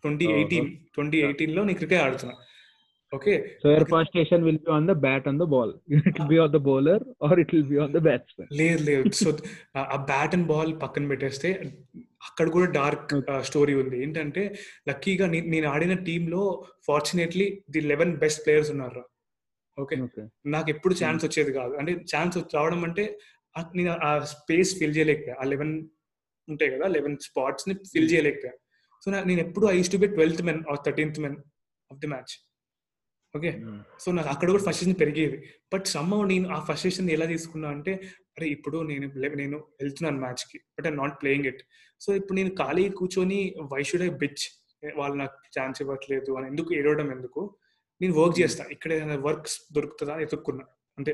ట్వంటీ 0.00 0.24
ఎయిటీన్ 0.24 0.76
ట్వంటీ 0.94 1.18
ఎయిటీన్లో 1.18 1.64
నేను 1.64 1.76
క్రికెట్ 1.76 2.02
ఆడుతున్నా. 2.02 2.36
Okay 3.16 3.34
so 3.62 3.66
your 3.74 3.84
first 3.92 4.10
station 4.12 4.42
will 4.46 4.58
be 4.64 4.70
on 4.76 4.88
the 4.90 4.94
bat 5.04 5.26
on 5.30 5.38
the 5.42 5.44
ball 5.54 5.72
it 5.96 6.06
will 6.18 6.30
be 6.32 6.38
on 6.44 6.52
the 6.56 6.60
bowler 6.68 7.04
or 7.26 7.38
it 7.42 7.52
will 7.54 7.68
be 7.72 7.78
on 7.84 7.92
the 7.96 8.00
batsmen 8.08 8.50
లేదు 8.60 8.82
లేదు. 8.88 9.12
So 9.20 9.30
ఆ 9.94 9.98
bat 10.10 10.34
and 10.36 10.48
ball 10.52 10.72
పక్కన 10.82 11.08
పెట్టేస్తే 11.12 11.50
అక్కడ 12.28 12.46
కూడా 12.56 12.66
dark 12.78 13.12
story 13.48 13.74
ఉంది. 13.82 13.96
ఏంటంటే 14.04 14.42
లక్కీగా 14.88 15.26
నేను 15.54 15.66
ఆడిన 15.74 15.94
టీమ్లో 16.08 16.42
fortunately 16.88 17.46
the 17.76 17.82
eleven 17.92 18.12
best 18.24 18.42
players 18.46 18.72
ఉన్నారు 18.74 19.04
ఓకే 19.78 19.96
నాకు 20.54 20.68
ఎప్పుడు 20.74 20.94
ఛాన్స్ 21.02 21.24
వచ్చేది 21.26 21.52
కాదు. 21.58 21.74
అంటే 21.80 21.92
ఛాన్స్ 22.12 22.36
రావడం 22.56 22.80
అంటే 22.88 23.04
నేను 23.78 23.92
ఆ 24.08 24.10
స్పేస్ 24.32 24.70
ఫిల్ 24.80 24.96
చేయలేకపోయా. 24.96 25.36
ఆ 25.42 25.44
లెవెన్ 25.52 25.72
ఉంటాయి 26.48 26.70
కదా 26.74 26.86
లెవెన్ 26.96 27.16
స్పాట్స్ని 27.28 27.74
ఫిల్ 27.92 28.10
చేయలేకపోయా. 28.12 28.54
సో 29.02 29.06
నేను 29.30 29.40
ఎప్పుడు 29.46 29.66
I 29.72 29.78
to 29.94 30.00
be 30.04 30.08
twelfth 30.16 30.42
men 30.48 30.60
or 30.70 30.80
thirteenth 30.86 31.20
men 31.26 31.38
of 31.90 32.00
the 32.04 32.10
match 32.14 32.34
okay 33.38 33.52
so 34.00 34.12
నాకు 34.12 34.28
అక్కడ 34.28 34.48
కూడా 34.50 34.62
ఫస్ట్ 34.62 35.00
పెరిగేది. 35.00 35.38
బట్ 35.74 35.86
సమ్మ 35.86 36.24
నేను 36.24 36.48
ఆ 36.48 36.58
ఫస్ట్ 36.64 37.10
ఎలా 37.10 37.26
తీసుకున్నా 37.26 37.68
అంటే 37.68 37.92
అరే 38.38 38.46
ఇప్పుడు 38.48 38.78
నేను 38.82 39.06
నేను 39.36 39.56
వెళ్తున్నాను 39.80 40.18
మ్యాచ్కి 40.20 40.58
but 40.76 40.86
I 40.86 40.90
not 40.90 41.16
playing 41.22 41.46
it 41.46 41.62
so 42.00 42.14
ఇప్పుడు 42.14 42.36
నేను 42.36 42.50
ఖాళీ 42.50 42.88
కూర్చొని 42.90 43.40
వై 43.72 43.82
షుడ్ 43.82 44.02
ఐ 44.02 44.10
బిచ్ 44.22 44.44
వాళ్ళు 44.96 45.16
నాకు 45.18 45.36
ఛాన్స్ 45.60 45.82
ఇవ్వట్లేదు 45.82 46.32
అని 46.32 46.46
ఎందుకు 46.46 46.74
ఏడవడం 46.74 47.10
ఎందుకు? 47.12 47.40
నేను 48.00 48.14
వర్క్ 48.14 48.40
చేస్తా. 48.40 48.64
ఇక్కడ 48.70 48.92
ఏదైనా 48.92 49.14
వర్క్స్ 49.14 49.56
దొరుకుతుందా? 49.74 50.12
అని 50.14 50.22
ఎత్తుక్కున్నా 50.22 50.64
అంటే 50.98 51.12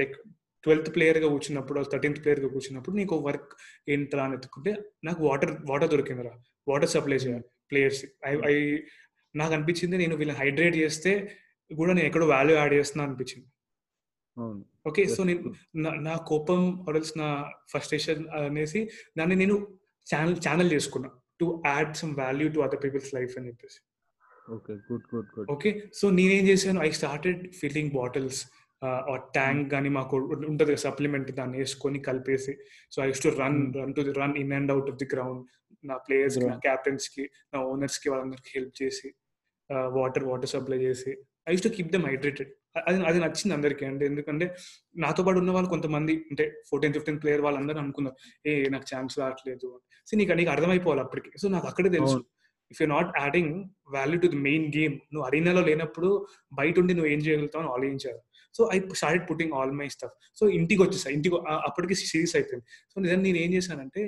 లైక్ 0.00 0.16
ట్వెల్త్ 0.64 0.94
ప్లేయర్గా 0.94 1.28
కూర్చున్నప్పుడు 1.28 1.84
థర్టీన్త్ 1.92 2.20
ప్లేయర్గా 2.22 2.48
కూర్చున్నప్పుడు 2.48 2.96
నీకు 2.96 3.16
వర్క్ 3.16 3.52
ఏంట్రా 3.88 4.24
అని 4.24 4.34
ఎత్తుకుంటే 4.34 4.72
నాకు 5.04 5.20
వాటర్ 5.28 5.52
వాటర్ 5.70 5.90
దొరికిందిరా. 5.90 6.32
వాటర్ 6.68 6.88
సప్లై 6.88 7.16
చేయాలి. 7.16 7.44
ప్లేయర్స్ 7.70 8.02
ఐ 8.26 8.32
ఐ 8.46 8.56
నాకు 9.34 9.52
అనిపించింది 9.56 9.96
నేను 10.02 10.14
వీళ్ళని 10.20 10.38
హైడ్రేట్ 10.42 10.76
చేస్తే 10.82 11.12
కూడా 11.70 11.92
నేను 11.96 12.06
ఎక్కడో 12.10 12.26
వాల్యూ 12.34 12.54
యాడ్ 12.58 12.74
చేస్తున్నా 12.78 13.04
అనిపించింది. 13.08 13.48
ఓకే 14.88 15.02
సో 15.14 15.20
నేను 15.30 15.52
నా 16.08 16.14
కోపం 16.30 16.60
ఆర్ఎల్స్ 16.88 17.14
నా 17.22 17.28
ఫస్ట్రేషన్ 17.72 18.22
అనేసి 18.40 18.80
దాన్ని 19.18 19.36
నేను 19.42 19.56
ఛానల్ 20.06 20.36
ఛానల్ 20.46 20.70
చేసుకున్నా. 20.74 21.10
To 21.40 21.46
add 21.70 21.92
some 22.00 22.14
value 22.22 22.46
to 22.54 22.60
other 22.66 22.82
people's 22.84 23.10
life 23.16 23.34
అని 23.38 23.48
చెప్పేసి. 23.50 23.78
Okay 24.56 24.74
good 24.88 25.06
good 25.12 25.28
good. 25.34 25.50
Okay 25.54 25.70
so 25.98 26.06
నేనేం 26.18 26.44
చేశాను 26.50 26.80
I 26.88 26.90
started 27.00 27.42
filling 27.60 27.92
bottles 27.98 28.40
tank 29.36 29.64
కానీ 29.74 29.88
మాకు 29.98 30.16
ఉంటుంది 30.50 30.74
సప్లిమెంట్ 30.86 31.30
దాన్ని 31.38 31.56
వేసుకొని 31.60 31.98
కలిపేసి. 32.08 32.52
So 32.92 32.98
I 33.04 33.08
to 33.24 33.30
run 33.42 33.58
Hmm. 33.60 33.72
Run 33.78 33.94
to 33.96 34.02
run 34.20 34.34
in 34.42 34.52
and 34.58 34.70
out 34.74 34.90
of 34.92 34.98
the 35.02 35.08
ground. 35.14 35.40
నా 35.84 35.96
ప్లేయర్స్ 35.96 36.38
నా. 36.38 36.54
క్యాప్టెన్స్కి 36.66 37.24
నా 37.54 37.58
ఓనర్స్కి 37.72 38.08
వాళ్ళందరికి 38.12 38.50
హెల్ప్ 38.56 38.76
చేసి 38.82 39.08
వాటర్ 39.98 40.24
వాటర్ 40.30 40.50
సప్లై 40.54 40.78
చేసి 40.78 41.12
I 41.48 41.54
to 41.66 41.70
keep 41.76 41.90
them 41.92 42.06
hydrated 42.10 42.50
అది 42.88 42.96
అది 43.10 43.18
నచ్చింది 43.24 43.54
అందరికీ. 43.56 43.84
అంటే 43.90 44.04
ఎందుకంటే 44.06 44.46
నాతో 44.96 45.22
పాటు 45.26 45.38
ఉన్న 45.42 45.50
వాళ్ళు 45.50 45.70
కొంతమంది 45.74 46.14
అంటే 46.30 46.44
ఫోర్టీన్ 46.70 46.94
ఫిఫ్టీన్ 46.96 47.20
ప్లేయర్ 47.22 47.42
వాళ్ళందరూ 47.46 47.78
అనుకున్నారు 47.84 48.16
ఏ 48.48 48.52
నాకు 48.74 48.86
ఛాన్స్ 48.94 49.14
రావట్లేదు. 49.20 49.68
సో 50.08 50.12
నీకు 50.20 50.36
నీకు 50.40 50.50
అర్థమైపోవాలి 50.54 51.02
అప్పటికి. 51.06 51.30
సో 51.42 51.48
నాకు 51.48 51.66
అక్కడే 51.70 51.88
తెలుసు. 51.88 52.18
If 52.70 52.80
you 52.82 52.88
not 52.88 53.10
adding 53.20 53.52
value 53.96 54.18
to 54.24 54.26
the 54.26 54.40
main 54.48 54.66
game 54.78 54.94
నువ్వు 55.12 55.26
అరీనాలో 55.28 55.60
లేనప్పుడు 55.68 56.10
బయట 56.60 56.74
ఉండి 56.82 56.94
నువ్వు 56.94 57.10
ఏం 57.14 57.20
చేయగలుగుతావు 57.26 57.62
అని 57.64 57.72
ఆలోచించారు. 57.76 58.20
So 58.54 58.62
I 58.74 58.78
started 59.00 59.24
putting 59.30 59.52
all 59.58 59.72
my 59.80 59.88
stuff 59.96 60.14
so 60.40 60.44
ఇంటికి 60.58 60.80
వచ్చేసా 60.82 61.10
ఇంటికి 61.16 61.36
అప్పటికి 61.68 61.94
సీరియస్ 62.12 62.34
అయిపోయింది. 62.36 62.66
సో 62.92 62.96
నిజంగా 63.04 63.22
నేను 63.28 63.38
ఏం 63.44 63.50
చేశానంటే 63.56 64.02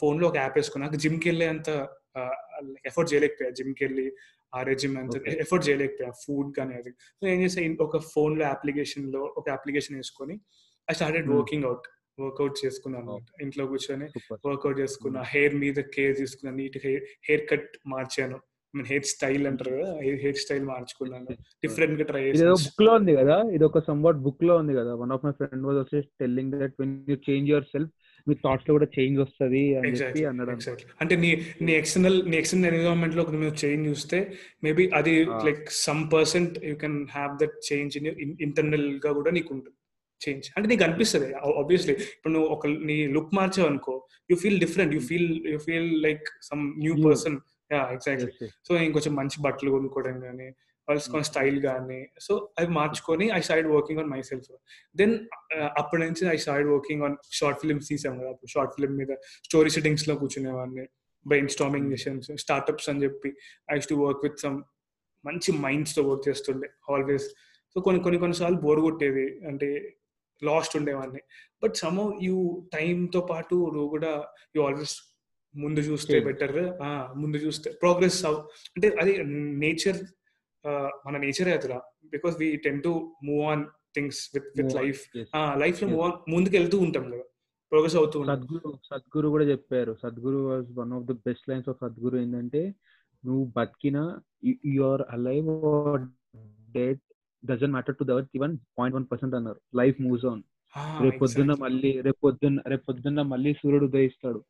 ఫోన్లో 0.00 0.28
ఒక 0.28 0.36
యాప్ 0.36 0.58
వేసుకుని 0.58 0.84
నాకు 0.84 0.96
జిమ్కి 0.96 1.28
వెళ్ళే 1.28 1.46
అంత 1.46 1.68
ఎఫర్ట్ 2.86 3.14
చేయలేకపోయా. 3.14 3.50
జిమ్కి 3.50 3.84
వెళ్ళి 3.84 4.12
ఆ 4.54 4.62
రెజిమ్ 4.62 4.96
అంత. 4.98 5.16
ఎఫర్ట్ 5.28 5.68
చేయలేకపోయా. 5.68 6.10
ఫుడ్ 6.10 6.56
కానీ 6.56 6.74
అది. 6.74 6.90
సో 6.90 7.28
ఏం 7.28 7.42
చేసా 7.42 7.62
ఒక 7.80 7.98
ఫోన్లో 7.98 8.46
అప్లికేషన్లో 8.46 9.34
ఒక 9.36 9.50
అప్లికేషన్ 9.50 9.96
వేసుకొని 9.96 10.40
I 10.90 10.94
started. 10.94 11.28
Working 11.28 11.64
out 11.64 11.86
workout 12.20 12.66
చేసుకున్నాను 12.66 13.18
ఇంట్లో 13.42 13.66
కూర్చొని 13.66 14.06
వర్కౌట్ 14.46 14.80
చేసుకున్నా. 14.80 15.22
హెయిర్ 15.22 15.54
మీద 15.54 15.80
కేర్ 15.80 16.16
తీసుకున్నా. 16.16 16.56
నీట్ 16.56 16.78
హెయిర్ 16.84 17.02
హెయిర్ 17.28 17.50
కట్ 17.50 17.78
మార్చాను. 17.86 18.38
హెయిర్ 18.74 19.04
స్టైల్ 19.04 19.46
అంటారు 19.46 19.70
కదా 19.70 19.92
హెయిర్ 20.24 20.36
స్టైల్ 20.36 20.64
మార్చుకున్నాను. 20.64 21.26
డిఫరెంట్గా 21.64 22.04
ట్రై 22.04 22.22
చేసాను 22.22 22.54
బుక్లో 22.54 22.94
ఉంది 22.94 23.16
కదా. 23.16 23.42
ఇది 23.52 23.64
ఒక 23.64 23.78
సంవాట్ 23.78 24.16
బుక్లో 24.16 24.56
ఉంది 24.56 24.74
కదా. 24.74 24.94
One 24.94 25.12
of 25.12 25.24
my 25.26 25.32
friend 25.32 25.66
was 25.66 25.78
వచ్చి 25.78 26.00
telling 26.20 26.52
that 26.52 26.74
when 26.80 27.04
you 27.08 27.16
change 27.30 27.50
yourself 27.64 27.92
మీ 28.26 28.34
థాట్స్లో 28.44 28.74
కూడా 28.74 28.88
చేంజ్ 28.98 29.18
వస్తది 29.20 29.62
అని 29.78 29.92
చెప్పి 29.92 30.24
అన్నాడు 30.24 30.52
అంటే 31.00 31.16
నీ 31.16 31.30
నీ 31.62 31.72
ఎక్స్టర్నల్ 31.72 32.18
నీ 32.30 32.36
ఎక్స్టర్నల్ 32.36 32.68
ఎన్విరాన్మెంట్లో 32.72 33.24
నువ్వు 33.34 33.56
చేంజ్ 33.64 33.88
చూస్తే 33.88 34.18
మేబీ 34.64 34.86
అది. 34.94 35.14
Like 35.44 35.64
some 35.80 36.02
percent 36.12 36.64
you 36.64 36.76
can 36.76 37.06
have 37.10 37.34
that 37.42 37.56
change 37.68 37.96
in 37.96 38.36
ఇంటర్నల్గా 38.40 39.12
కూడా 39.12 39.30
నీకు 39.30 39.52
ఉంటుంది 39.54 39.76
చేంజ్ 40.20 40.46
అంటే 40.56 40.68
నీకు 40.68 40.84
అనిపిస్తుంది 40.84 41.26
ఆబ్వియస్లీ 41.60 41.94
ఇప్పుడు 42.14 42.32
నువ్వు 42.32 42.48
ఒక 42.48 42.66
నీ 42.88 43.06
లుక్ 43.06 43.34
మార్చావు 43.34 43.68
అనుకో 43.68 43.94
you 44.30 44.36
feel 44.36 44.58
different 44.60 44.94
you 44.94 45.00
feel 45.00 45.30
you 45.48 45.58
feel 45.58 45.90
like 46.02 46.26
some 46.42 46.64
new. 46.78 46.94
Person 47.06 47.36
yeah 47.72 47.82
exactly. 47.92 48.48
So 48.68 48.76
ఇంకొంచెం 48.78 49.14
మంచి 49.14 49.42
బట్టలు 49.42 49.70
కొనుక్కోవడం 49.70 50.20
కానీ 50.20 50.48
వాళ్ళ 50.88 51.22
స్టైల్ 51.22 51.62
కానీ 51.62 52.06
సో 52.20 52.50
అవి 52.58 52.68
మార్చుకొని 52.68 53.30
I 53.30 53.40
start 53.40 53.68
working 53.68 54.00
on 54.00 54.10
myself 54.22 54.52
then 54.96 55.14
అప్పటి 55.78 56.02
నుంచి 56.02 56.28
I 56.32 56.36
start 56.36 56.68
working 56.68 57.02
on 57.02 57.16
short 57.32 57.60
films 57.60 57.88
తీసాం 57.88 58.18
కదా 58.18 58.28
అప్పుడు 58.28 58.50
షార్ట్ 58.50 58.72
ఫిల్మ్ 58.72 58.96
మీద 58.96 59.16
స్టోరీ 59.44 59.70
సెట్టింగ్స్లో 59.70 60.14
కూర్చునేవాడిని. 60.14 60.86
బ్రెయిన్ 61.26 61.48
స్టామింగ్ 61.48 61.90
సెషన్స్ 61.90 62.30
స్టార్ట్అప్స్ 62.36 62.88
అని 62.88 63.02
చెప్పి. 63.02 63.30
I 63.74 63.78
to 63.90 63.94
work 63.94 64.20
with 64.24 64.38
some 64.38 64.62
మంచి 65.24 65.52
మైండ్స్తో 65.58 66.02
వర్క్ 66.02 66.28
చేస్తుండే 66.28 66.68
ఆల్వేస్ 66.90 67.28
సో 67.74 67.80
కొన్ని 67.80 68.02
కొన్ని 68.02 68.18
కొన్నిసార్లు 68.20 68.56
బోర్ 68.56 68.80
కొట్టేది. 68.80 69.26
అంటే 69.46 69.96
లాస్ట్ 70.42 70.76
ఉండేవాడిని. 70.76 71.20
బట్ 71.62 71.74
సమ్ 71.74 71.98
యూ 72.22 72.68
టైం 72.74 73.06
తో 73.14 73.20
పాటు 73.20 73.54
నువ్వు 73.54 73.88
కూడా 73.88 74.12
యూ 74.56 74.62
ఆల్వేస్ 74.62 74.96
ముందు 75.56 75.80
చూస్తే. 75.80 76.20
బెటర్ 76.20 76.56
ముందు 77.18 77.36
చూస్తే 77.36 77.72
ప్రోగ్రెస్ 77.82 78.24
అంటే 78.26 78.88
అది 79.00 79.12
నేచర్ 79.64 79.96
మన 81.06 81.16
నేచర్ 81.24 81.48
అవుతుందా 81.48 81.78
because 82.14 82.34
we 82.40 82.48
tend 82.66 82.80
to 82.82 82.92
move 83.24 83.42
on 83.52 83.64
things 83.96 84.20
with 84.34 84.48
with. 84.58 84.74
Life. 84.80 85.02
లైఫ్లో. 85.62 85.88
మూవ్ 85.88 86.04
ఆన్ 86.06 86.16
ముందుకు 86.34 86.56
వెళ్తూ 86.56 86.78
ఉంటాం 86.78 87.04
కదా. 87.12 87.24
ప్రోగ్రెస్ 87.72 87.96
అవుతూ 87.96 88.18
సద్గురు 88.24 88.70
సద్గురు 88.90 89.28
కూడా 89.28 89.44
చెప్పారు. 89.44 89.92
Sadhguru 90.02 90.38
was 90.50 90.70
one 90.78 90.92
of 90.98 91.06
the 91.10 91.14
best 91.26 91.48
lines 91.50 91.68
of 91.68 91.80
Sadhguru 91.84 92.16
ఏంటంటే 92.18 92.62
నువ్వు 93.24 93.44
బతికిన 93.56 93.98
you're 94.78 95.02
alive 95.10 95.48
dead 96.76 97.00
doesn't 97.42 97.72
matter 97.72 97.96
to 97.96 98.04
that 98.04 98.30
even 98.36 98.54
point 98.78 98.96
one 98.96 99.06
percent 99.12 99.34
అన్నారు. 99.34 99.60
లైఫ్ 99.80 99.98
మూవ్స్ 100.00 100.26
ఆన్ 100.32 100.42
రేపు 101.02 101.18
పొద్దున్న 101.18 101.52
exactly. 101.52 101.64
మళ్ళీ 101.64 101.90
రేపు 102.06 102.20
పొద్దున్న 102.24 102.58
రేపు 102.66 102.84
పొద్దున్న 102.88 103.22
మళ్ళీ 103.22 103.50
సూర్యుడు 103.52 103.86
ఉదయిస్తాడు. 103.90 104.40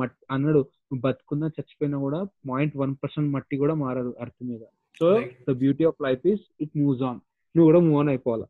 మట్ 0.00 0.16
అన్నాడు 0.30 0.60
నువ్వు 0.90 1.02
బతుకున్నా 1.06 1.46
చచ్చిపోయినా 1.46 1.98
కూడా 1.98 2.20
పాయింట్ 2.50 2.76
వన్ 2.76 2.94
పర్సెంట్ 3.02 3.30
మట్టి 3.34 3.56
కూడా 3.56 3.74
మారదు 3.74 4.12
అర్త్ 4.20 4.42
మీద. 4.50 4.62
So. 5.00 5.08
The 5.46 5.54
beauty 5.60 5.84
of 5.90 6.00
life 6.06 6.24
is 6.32 6.44
it 6.60 6.74
moves 6.80 7.04
on 7.08 7.20
నువ్వు 7.54 7.66
కూడా 7.70 7.80
మూవ్ 7.86 7.98
ఆన్ 8.00 8.10
అయిపోవాలి? 8.12 8.46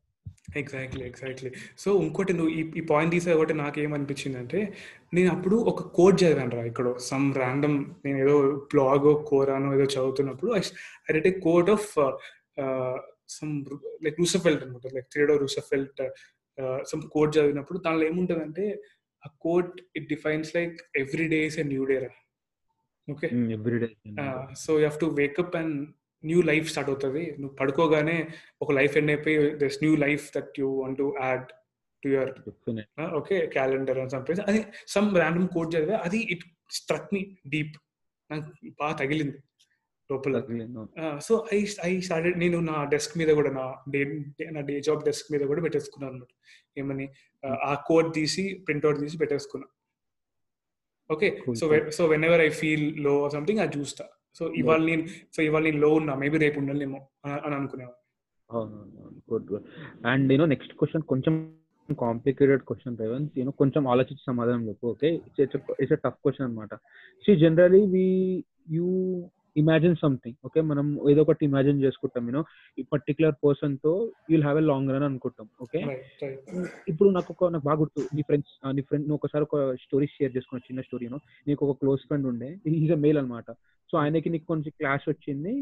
ఎగ్జాక్ట్లీ 0.61 1.03
ఎగ్జాక్ట్లీ 1.07 1.51
సో 1.79 1.89
ఇంకోటి 2.03 2.33
నువ్వు 2.39 2.51
ఈ 2.53 2.63
ఈ 2.77 2.83
పాయింట్ 2.89 3.13
తీసే 3.15 3.33
ఒకటి 3.37 3.55
నాకేమనిపించింది 3.61 4.39
అంటే 4.41 4.59
నేను 5.15 5.31
అప్పుడు 5.35 5.57
ఒక 5.71 5.83
కోడ్ 5.97 6.17
చదివాను 6.21 6.55
రా 6.57 6.65
ఇక్కడ 6.71 6.89
సమ్ 7.07 7.27
ర్యాండమ్ 7.39 7.77
నేను 8.05 8.19
ఏదో 8.25 8.35
బ్లాగ్ 8.73 9.07
కోరానో 9.31 9.71
ఏదో 9.77 9.87
చదువుతున్నప్పుడు 9.95 10.51
I 10.53 10.63
read 11.09 11.29
a 11.31 11.45
quote 11.47 11.71
of 11.71 11.89
some 13.37 13.55
like 14.05 14.19
Roosevelt 14.21 14.65
అనమాట 14.65 14.93
like 14.97 15.09
Theodore 15.13 15.37
Roosevelt 15.43 16.03
some 16.87 17.03
quote 17.15 17.33
చదివినప్పుడు 17.37 17.79
దానిలో 17.85 18.05
ఏముంటుందంటే 18.09 18.65
ఆ 19.23 19.31
quote 19.45 19.71
it 19.97 20.07
defines 20.11 20.51
like 20.55 20.75
every 20.99 21.27
day 21.29 21.41
is 21.47 21.59
a 21.59 21.67
new 21.67 21.85
day 21.85 21.97
రా. 21.99 22.11
Okay 23.09 23.29
every day 23.55 23.89
so 24.59 24.71
you 24.75 24.83
have 24.83 24.99
to 25.01 25.09
wake up 25.19 25.57
and 25.57 25.77
new 26.25 26.41
life 26.43 26.69
start 26.71 26.91
అవుతుంది. 26.91 27.25
నువ్వు 27.41 27.55
పడుకోగానే 27.57 28.17
ఒక 28.63 28.73
లైఫ్ 28.73 28.97
ఎండ్ 28.97 29.11
అయిపోయి 29.11 29.37
this 29.63 29.79
new 29.85 29.97
life 29.97 30.25
that 30.37 30.61
you 30.61 30.69
want 30.83 30.99
to 30.99 31.07
add 31.23 31.47
to 32.03 32.09
your 32.09 32.33
okay 33.21 33.47
calendar 33.47 33.99
అని 33.99 34.11
సంపేసి 34.11 34.43
అది 34.43 34.61
some 34.87 35.09
random 35.17 35.49
code 35.49 35.75
చదివా 35.77 35.99
అది 35.99 36.21
ఇట్ 36.35 36.45
స్ట్రక్ 36.71 37.11
మీ 37.15 37.37
డీప్ 37.47 37.77
నాకు 38.31 38.51
బాగా 38.81 38.95
తగిలింది 38.97 39.39
లోపల. 40.11 40.37
సో 41.27 41.35
ఐ 41.55 41.59
ఐ 41.85 42.01
స్టార్టెడ్ 42.01 42.39
నేను 42.39 42.61
నా 42.61 42.85
డెస్క్ 42.85 43.19
మీద 43.19 43.29
కూడా 43.29 43.51
నా 43.51 43.67
డే 43.93 44.01
నా 44.57 44.61
డే 44.61 44.75
జాబ్ 44.81 45.05
డెస్క్ 45.05 45.29
మీద 45.33 45.43
కూడా 45.51 45.63
పెట్టేసుకున్నాను 45.63 46.13
అనమాట 46.13 46.33
ఏమని 46.81 47.07
ఆ 47.45 47.75
కోడ్ 47.87 48.15
తీసి 48.15 48.45
ప్రింట్అవుట్ 48.67 49.01
తీసి 49.01 49.19
పెట్టేసుకున్నా. 49.19 49.67
Okay 51.11 51.29
so. 51.61 51.65
So 51.91 52.07
whenever 52.25 52.41
I 52.41 52.49
feel low 52.49 53.15
something 53.31 53.59
అది 53.59 53.79
చూస్తా. 53.79 54.05
సో 54.37 54.45
ఇవాళ 54.61 54.81
నేను 54.83 55.03
సో 55.37 55.41
ఇవాళ 55.43 55.63
నేను 55.63 55.81
లో 55.81 55.91
ఉన్నా 55.95 56.13
మేబీ 56.15 56.39
రేపు 56.39 56.59
ఉండలేమో 56.61 57.01
అని 57.25 57.35
అని 57.47 57.55
అనుకునేవాడు 57.55 57.99
good 59.29 59.49
good 59.51 59.67
and 60.07 60.33
you know 60.33 60.47
next 60.47 60.73
question 60.79 61.05
కొంచెం 61.13 61.35
complicated 61.89 62.63
question 62.63 62.97
Revanth 62.97 63.37
you know 63.39 63.53
కొంచెం 63.61 63.83
ఆలోచించి 63.89 64.25
సమాధానం 64.31 64.65
చెప్పు 64.69 64.87
ఓకే 64.87 65.11
ఇట్స్ 65.83 66.03
టఫ్ 66.05 66.19
క్వశ్చన్ 66.25 66.47
అనమాట 66.49 66.75
so 67.25 67.35
generally 67.35 67.83
we 67.95 68.07
you 68.71 68.89
imagine 69.57 69.97
something 69.97 70.37
okay 70.45 70.61
మనం 70.63 70.87
ఏదో 71.11 71.23
ఒకటి 71.23 71.43
ఇమాజిన్ 71.45 71.83
చేసుకుంటాం 71.83 72.29
యూనో 72.29 72.43
ఈ 72.79 72.83
పర్టికులర్ 72.93 73.35
పర్సన్తో 73.45 73.93
you'll 74.31 74.43
have 74.43 74.59
a 74.59 74.65
long 74.69 74.93
run 74.95 75.07
అనుకుంటాం 75.09 75.49
ఓకే 75.63 75.81
ఇప్పుడు 76.89 77.09
నాకు 77.11 77.31
ఒక 77.33 77.51
నాకు 77.51 77.65
బాగా 77.65 77.79
గుర్తు 77.79 78.03
నీ 78.17 78.23
ఫ్రెండ్స్ 78.23 78.55
నీ 78.77 78.83
ఫ్రెండ్ 78.83 79.07
నువ్వు 79.07 79.21
ఒకసారి 79.21 79.45
ఒక 79.45 79.59
స్టోరీ 79.85 80.07
షేర్ 80.07 80.33
చేసుకున్న 80.37 80.67
చిన్న 80.69 80.83
స్టోరీ 80.83 81.09
నీకు 81.47 81.63
ఒక 81.67 81.77
క్లోజ్ 81.79 82.05
ఫ్రెండ్ 82.07 82.29
ఉండే 82.29 82.51
ఈజ్ 82.77 82.93
అ 82.93 83.01
మేల్ 83.07 83.19
అనమాట 83.19 83.51
సో 83.93 83.99
ఆయనకి 83.99 84.31
నీకు 84.31 84.47
కొంచెం 84.47 84.73
క్లాష్ 84.79 85.09
వచ్చింది 85.09 85.55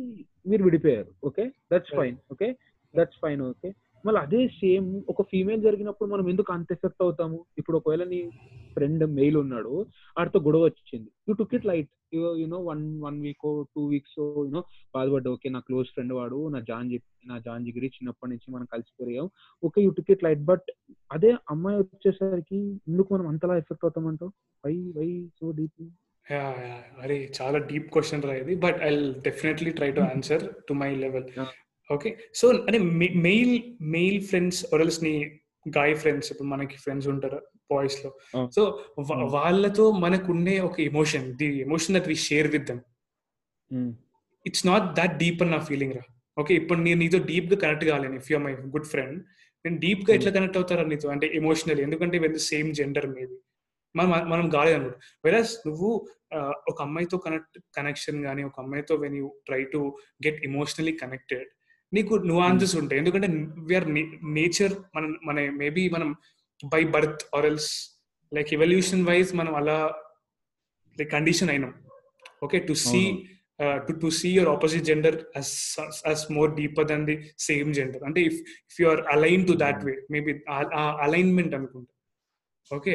మీరు 0.46 0.62
విడిపోయారు. 0.64 1.10
Okay? 1.24 1.52
That's. 1.72 1.94
Fine 1.96 2.16
okay? 2.32 2.56
That's 2.96 3.20
fine 3.22 3.42
okay? 3.42 3.74
మళ్ళీ 4.06 4.20
అదే 4.20 4.48
సేమ్ 4.48 5.02
ఒక 5.08 5.22
ఫీమేల్ 5.22 5.62
జరిగినప్పుడు 5.62 6.10
మనం 6.10 6.28
ఎందుకు 6.28 6.52
అంత 6.52 6.72
ఎఫెక్ట్ 6.72 7.02
అవుతాము? 7.02 7.46
ఇప్పుడు 7.58 7.76
ఒకవేళ 7.76 8.04
నీ 8.04 8.30
ఫ్రెండ్ 8.72 9.06
మెయిల్ 9.06 9.36
ఉన్నాడు 9.36 9.86
ఆడితో 10.18 10.40
గొడవ 10.40 10.62
వచ్చింది. 10.62 11.10
You 11.28 11.34
took 11.34 11.54
it 11.54 11.66
light 11.66 11.90
you know 12.14 12.58
one 12.64 13.00
one 13.00 13.20
week 13.20 13.66
two 13.74 13.86
weeks 13.86 14.18
you know 14.18 14.64
బాధపడ్డా 14.94 15.30
ఓకే 15.30 15.48
నా 15.48 15.58
క్లోజ్ 15.58 15.88
ఫ్రెండ్ 15.88 16.12
వాడు 16.12 16.48
నా 16.48 16.60
జాన్ 16.60 16.98
నా 17.26 17.38
జాన్ 17.38 17.64
జిగిరి 17.64 17.86
చిన్నప్పటి 17.86 18.32
నుంచి 18.32 18.50
మనం 18.50 18.66
కలిసి 18.72 18.92
పెరిగాం. 19.00 19.30
Okay 19.64 19.82
you 19.82 19.90
took 19.90 20.10
it 20.10 20.24
light 20.24 20.44
but 20.44 20.70
అదే 21.12 21.36
అమ్మాయి 21.50 21.78
వచ్చేసరికి 21.78 22.60
ఎందుకు 22.88 23.14
మనం 23.14 23.28
అంతలా 23.28 23.56
ఎఫెక్ట్ 23.56 23.84
అవుతామంటావు? 23.84 24.32
వై 24.66 24.76
వై 24.96 25.26
సో 25.40 25.50
డీప్ 25.50 25.82
అరే 27.04 27.16
చాలా 27.38 27.58
డీప్ 27.70 27.88
క్వశ్చన్ 27.94 28.22
రా 28.28 28.34
ఇది 28.42 28.54
but 28.64 28.78
I 28.88 28.90
definitely 29.26 29.70
try 29.78 29.90
to 29.96 30.02
answer 30.10 30.42
to 30.68 30.72
my 30.82 30.90
level. 31.04 31.26
Okay 31.90 32.10
so 32.40 32.46
అంటే 32.66 32.78
మెయిల్ 33.28 33.54
మెయిల్ 33.96 34.18
ఫ్రెండ్స్ 34.30 34.60
ఒరల్స్ 34.74 35.00
నీ 35.06 35.14
గాయ్ 35.66 35.94
ఫ్రెండ్స్ 36.02 36.28
ఇప్పుడు 36.32 36.48
మనకి 36.54 36.76
ఫ్రెండ్స్ 36.84 37.08
ఉంటారు 37.14 37.40
బాయ్స్లో. 37.72 38.10
So 38.56 38.60
Mm. 38.98 39.26
వాళ్ళతో 39.36 39.84
మనకుండే 40.04 40.54
ఒక 40.68 40.76
emotion 40.90 41.26
the 41.40 41.48
emotion 41.66 41.94
that 41.96 42.08
we 42.12 42.16
share 42.28 42.48
with 42.54 42.66
them 42.70 42.80
it's 44.46 44.64
not 44.70 44.86
that 44.98 45.14
deep 45.22 45.42
అని 45.44 45.52
నా 45.56 45.60
ఫీలింగ్ 45.68 45.94
రా. 45.98 46.04
ఓకే 46.36 46.52
ఇప్పుడు 46.60 46.80
నేను 46.86 46.98
నీతో 47.02 47.18
డీప్గా 47.30 47.56
connect 47.64 47.84
కాలేను 47.90 48.16
if 48.20 48.28
you're 48.32 48.42
my 48.46 48.52
good 48.74 48.88
friend 48.92 49.18
నేను 49.64 49.76
డీప్గా 49.84 50.12
ఎట్లా 50.18 50.30
కనెక్ట్ 50.36 50.58
అవుతారా 50.60 50.84
నీతో? 50.92 51.06
అంటే 51.14 51.26
ఎమోషనల్ 51.40 51.80
ఎందుకంటే 51.86 52.16
when 52.24 52.34
the 52.38 52.42
same 52.50 52.68
gender 52.78 53.08
maybe 53.16 53.36
మనం 53.94 54.10
మనం 54.32 54.46
కాలేదు 54.56 54.76
అనుకో 54.78 54.96
వెరస్ 55.26 55.54
నువ్వు 55.66 55.88
ఒక 56.70 56.78
అమ్మాయితో 56.86 57.16
కనెక్ట్ 57.26 57.56
కనెక్షన్ 57.78 58.18
కానీ 58.26 58.42
ఒక 58.48 58.56
అమ్మాయితో 58.64 58.94
when 59.04 59.16
you 59.20 59.28
try 59.48 59.62
to 59.74 59.80
get 60.26 60.38
emotionally 60.50 60.94
connected 61.02 61.48
నీకు 61.92 62.14
నువాన్సెస్ 62.30 62.74
ఉంటాయి. 62.80 62.98
ఎందుకంటే 63.02 63.28
వీఆర్ 63.68 63.88
నేచర్ 64.38 64.74
మన 64.96 65.04
మన 65.28 65.46
మేబీ 65.62 65.84
మనం 65.96 66.10
by 66.74 66.82
birth 66.94 67.24
or 67.36 67.46
else 67.50 67.70
like 68.32 68.50
evolution 68.56 69.04
wise 69.10 69.30
మనం 69.40 69.52
అలా 69.60 69.78
లైక్ 70.98 71.10
కండిషన్ 71.16 71.50
అయినాం. 71.54 71.72
Okay 72.46 72.58
to 72.68 72.74
see 72.86 73.02
to 73.86 73.92
to 74.02 74.08
see 74.18 74.28
your 74.36 74.50
opposite 74.52 74.84
gender 74.90 75.16
as 76.10 76.24
more 76.36 76.50
deeper 76.60 76.86
than 76.92 77.02
the 77.10 77.16
same 77.48 77.70
gender 77.78 78.04
అంటే 78.08 78.20
if 78.28 78.38
if 78.70 78.78
you 78.82 78.86
are 78.92 79.02
align 79.14 79.42
to 79.50 79.56
that 79.64 79.80
way 79.88 79.94
maybe 80.16 80.34
alignment 81.06 81.56
అనుకుంటా. 81.58 81.92
Okay 82.70 82.94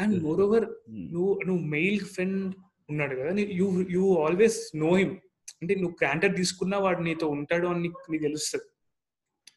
and 0.00 0.14
more 0.26 0.40
over 0.46 0.66
నువ్వు 1.14 1.32
నువ్వు 1.46 1.62
male 1.76 2.00
friend 2.14 2.44
ఉన్నాడు 2.92 3.14
కదా. 3.20 3.30
You 3.60 3.66
you 3.96 4.04
always 4.26 4.58
know 4.84 4.90
him 5.00 5.14
అంటే 5.60 5.74
నువ్వు 5.82 5.94
granted 6.00 6.34
తీసుకున్నా 6.40 6.76
వాడు 6.84 7.02
నీతో 7.08 7.26
ఉంటాడు 7.36 7.66
అని 7.72 7.82
నీకు 7.84 7.98
తెలుస్తుంది. 8.26 8.66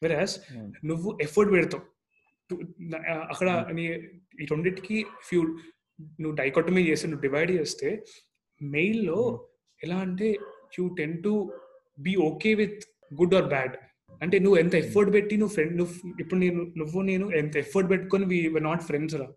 వెరాస్ 0.02 0.36
నువ్వు 0.90 1.10
ఎఫర్ట్ 1.26 1.52
పెడతావు. 1.56 1.84
అక్కడ 3.32 3.50
నీ 3.78 3.84
ఈ 4.42 4.46
రెండింటికి 4.52 4.98
ఫ్యూ 5.28 5.40
నువ్వు 6.22 6.36
డైకాటమీ 6.40 6.82
చేస్తే 6.90 7.06
నువ్వు 7.10 7.24
డివైడ్ 7.26 7.52
చేస్తే 7.58 7.90
మెయిల్లో 8.62 9.20
ఎలా 9.82 9.98
అంటే 10.06 10.28
you 10.76 10.84
tend 11.00 11.16
to 11.26 11.32
be 11.98 12.14
okay 12.28 12.52
with 12.62 12.82
good 13.12 13.36
or 13.40 13.48
bad 13.54 13.76
అంటే 14.22 14.38
నువ్వు 14.44 14.58
ఎంత 14.64 14.76
ఎఫర్ట్ 14.84 15.12
పెట్టి 15.16 15.36
నువ్వు 15.42 15.54
ఫ్రెండ్ 15.56 15.74
నువ్వు 15.80 15.94
ఇప్పుడు 16.22 16.40
నేను 16.44 16.62
నువ్వు 16.82 17.00
నేను 17.12 17.26
ఎంత 17.42 17.56
ఎఫర్ట్ 17.64 17.90
పెట్టుకొని 17.94 18.26
వి 18.32 18.38
నాట్ 18.70 18.84
ఫ్రెండ్స్ 18.90 19.16
రా. 19.22 19.28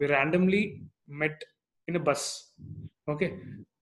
We 0.00 0.06
randomly 0.14 0.62
met 1.22 1.42
in 1.88 1.98
bus 2.08 2.26
okay. 3.08 3.26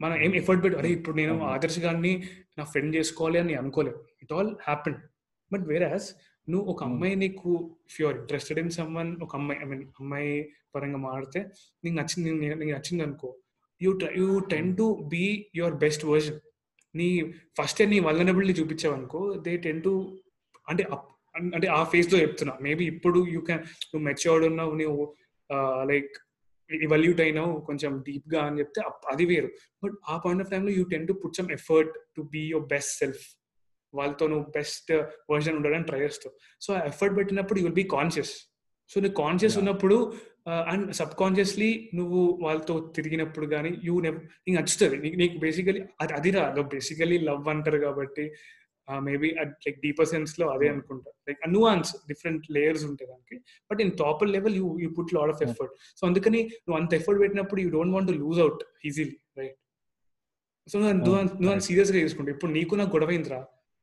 మనం 0.02 0.16
ఏం 0.24 0.32
ఎఫర్ట్ 0.40 0.62
పెట్టి 0.64 0.76
అరే 0.80 0.88
ఇప్పుడు 0.96 1.16
నేను 1.20 1.34
ఆదర్శ్ 1.52 1.78
గారిని 1.84 2.12
నా 2.58 2.64
ఫ్రెండ్ 2.72 2.92
చేసుకోవాలి 2.96 3.38
అని 3.42 3.54
అనుకోలేదు 3.60 4.00
it 4.22 4.32
all 4.36 4.50
happen. 4.68 4.98
But 5.50 5.64
whereas 5.70 6.08
నువ్వు 6.48 6.64
ఒక 6.72 6.80
అమ్మాయి 6.88 7.14
నీకు 7.22 7.50
if 7.88 7.96
you're 8.00 8.16
interested 8.22 8.58
in 8.62 8.72
someone 8.78 9.10
ఒక 9.26 9.32
అమ్మాయి 9.38 9.58
ఐ 9.64 9.66
మీన్ 9.70 9.84
అమ్మాయి 10.00 10.32
పరంగా 10.74 11.00
మాడితే 11.06 11.40
నీకు 11.84 11.96
నచ్చింది 12.00 12.30
నీకు 12.40 12.72
నచ్చింది 12.74 13.02
అనుకో 13.06 13.30
you 13.80 13.90
you 14.20 14.28
tend 14.54 14.70
to 14.80 14.86
be 15.14 15.24
your 15.60 15.76
best 15.84 16.04
version. 16.12 16.38
నీ 16.94 17.08
ఫస్ట్ 17.58 17.80
నీ 17.92 17.98
వల్లనబిలిటీ 18.08 18.54
చూపించావు 18.60 18.94
అనుకో 18.98 19.20
దే 19.46 19.52
టెన్ 19.66 19.80
టు 19.86 19.92
అంటే 20.68 20.82
అంటే 21.54 21.66
ఆ 21.78 21.80
ఫేజ్లో 21.92 22.18
చెప్తున్నా. 22.24 22.52
మేబీ 22.66 22.84
ఇప్పుడు 22.92 23.20
యూ 23.34 23.40
క్యాన్ 23.48 23.64
నువ్వు 23.90 24.04
మెచ్యూర్డ్ 24.08 24.44
ఉన్నావు 24.50 24.72
నువ్వు 24.80 25.04
లైక్ 25.90 26.12
ఇవల్యూట్ 26.70 27.20
అయినావు 27.20 27.54
కొంచెం 27.68 27.92
డీప్గా 28.06 28.40
అని 28.46 28.58
చెప్తే 28.60 28.82
అది 29.12 29.24
వేరు. 29.30 29.50
బట్ 29.82 29.96
ఆ 30.12 30.16
పాయింట్ 30.24 30.42
ఆఫ్ 30.44 30.50
టైంలో 30.52 30.72
you 30.78 30.84
tend 30.92 31.06
to 31.10 31.16
put 31.22 31.36
some 31.40 31.50
effort 31.58 31.94
to 32.16 32.22
be 32.34 32.42
your 32.52 32.66
best 32.74 32.94
self. 33.02 33.24
వాళ్ళతో 33.94 34.24
నువ్వు 34.32 34.46
బెస్ట్ 34.58 34.92
వర్జన్ 35.32 35.56
ఉండడానికి 35.58 35.88
ట్రై 35.90 36.00
చేస్తావు. 36.04 36.34
సో 36.64 36.70
ఆ 36.78 36.80
ఎఫర్ట్ 36.90 37.14
పెట్టినప్పుడు 37.18 37.58
you 37.60 37.64
will 37.68 37.78
be 37.82 37.86
conscious. 37.96 38.34
So 38.90 38.96
నువ్వు 39.02 39.16
కాన్షియస్ 39.24 39.56
ఉన్నప్పుడు 39.62 39.98
అండ్ 40.72 40.86
సబ్ 40.98 41.14
కాన్షియస్లీ 41.20 41.68
నువ్వు 41.98 42.22
వాళ్ళతో 42.44 42.74
తిరిగినప్పుడు 42.96 43.46
కానీ 43.52 43.70
యూ 43.84 43.94
నీకు 44.00 44.56
నచ్చుతుంది. 44.58 44.96
నీకు 45.20 45.36
బేసికలీ 45.44 45.80
అది 46.02 46.12
అది 46.18 46.30
రాదు. 46.38 46.62
బేసికలీ 46.74 47.18
లవ్ 47.28 47.48
అంటారు 47.52 47.78
కాబట్టి 47.86 48.24
మేబీ 48.88 49.28
లైక్ 49.66 49.78
డీపర్ 49.84 50.08
సెన్స్లో 50.12 50.46
అదే 50.54 50.66
అనుకుంటా. 50.72 51.10
లైక్ 51.28 51.40
నువాన్స్ 51.56 51.90
డిఫరెంట్ 52.10 52.44
లేయర్స్ 52.56 52.84
ఉంటాయి 52.88 53.08
దానికి. 53.12 53.36
But 53.70 53.80
in 53.84 53.92
topper 54.02 54.30
level 54.36 54.56
you 54.60 54.68
you 54.84 54.88
put 54.98 55.12
lot 55.18 55.32
of 55.34 55.42
effort 55.46 55.74
so 56.00 56.02
అందుకని 56.10 56.40
నువ్వు 56.64 56.78
అంత 56.80 56.92
ఎఫర్ట్ 57.00 57.20
పెట్టినప్పుడు 57.22 57.60
you 57.64 57.70
don't 57.76 57.94
want 57.96 58.12
lose 58.22 58.40
out 58.44 58.62
easily 58.90 59.16
right 59.40 59.58
so 60.66 60.76
నువ్వు 60.80 61.16
నువ్వు 61.42 61.58
సీరియస్గా 61.68 61.98
తీసుకుంటా 62.04 62.32
ఇప్పుడు 62.36 62.52
నీకు 62.58 62.74
నాకు 62.80 62.92
గొడవ 62.96 63.12
అయిందిరా. 63.14 63.40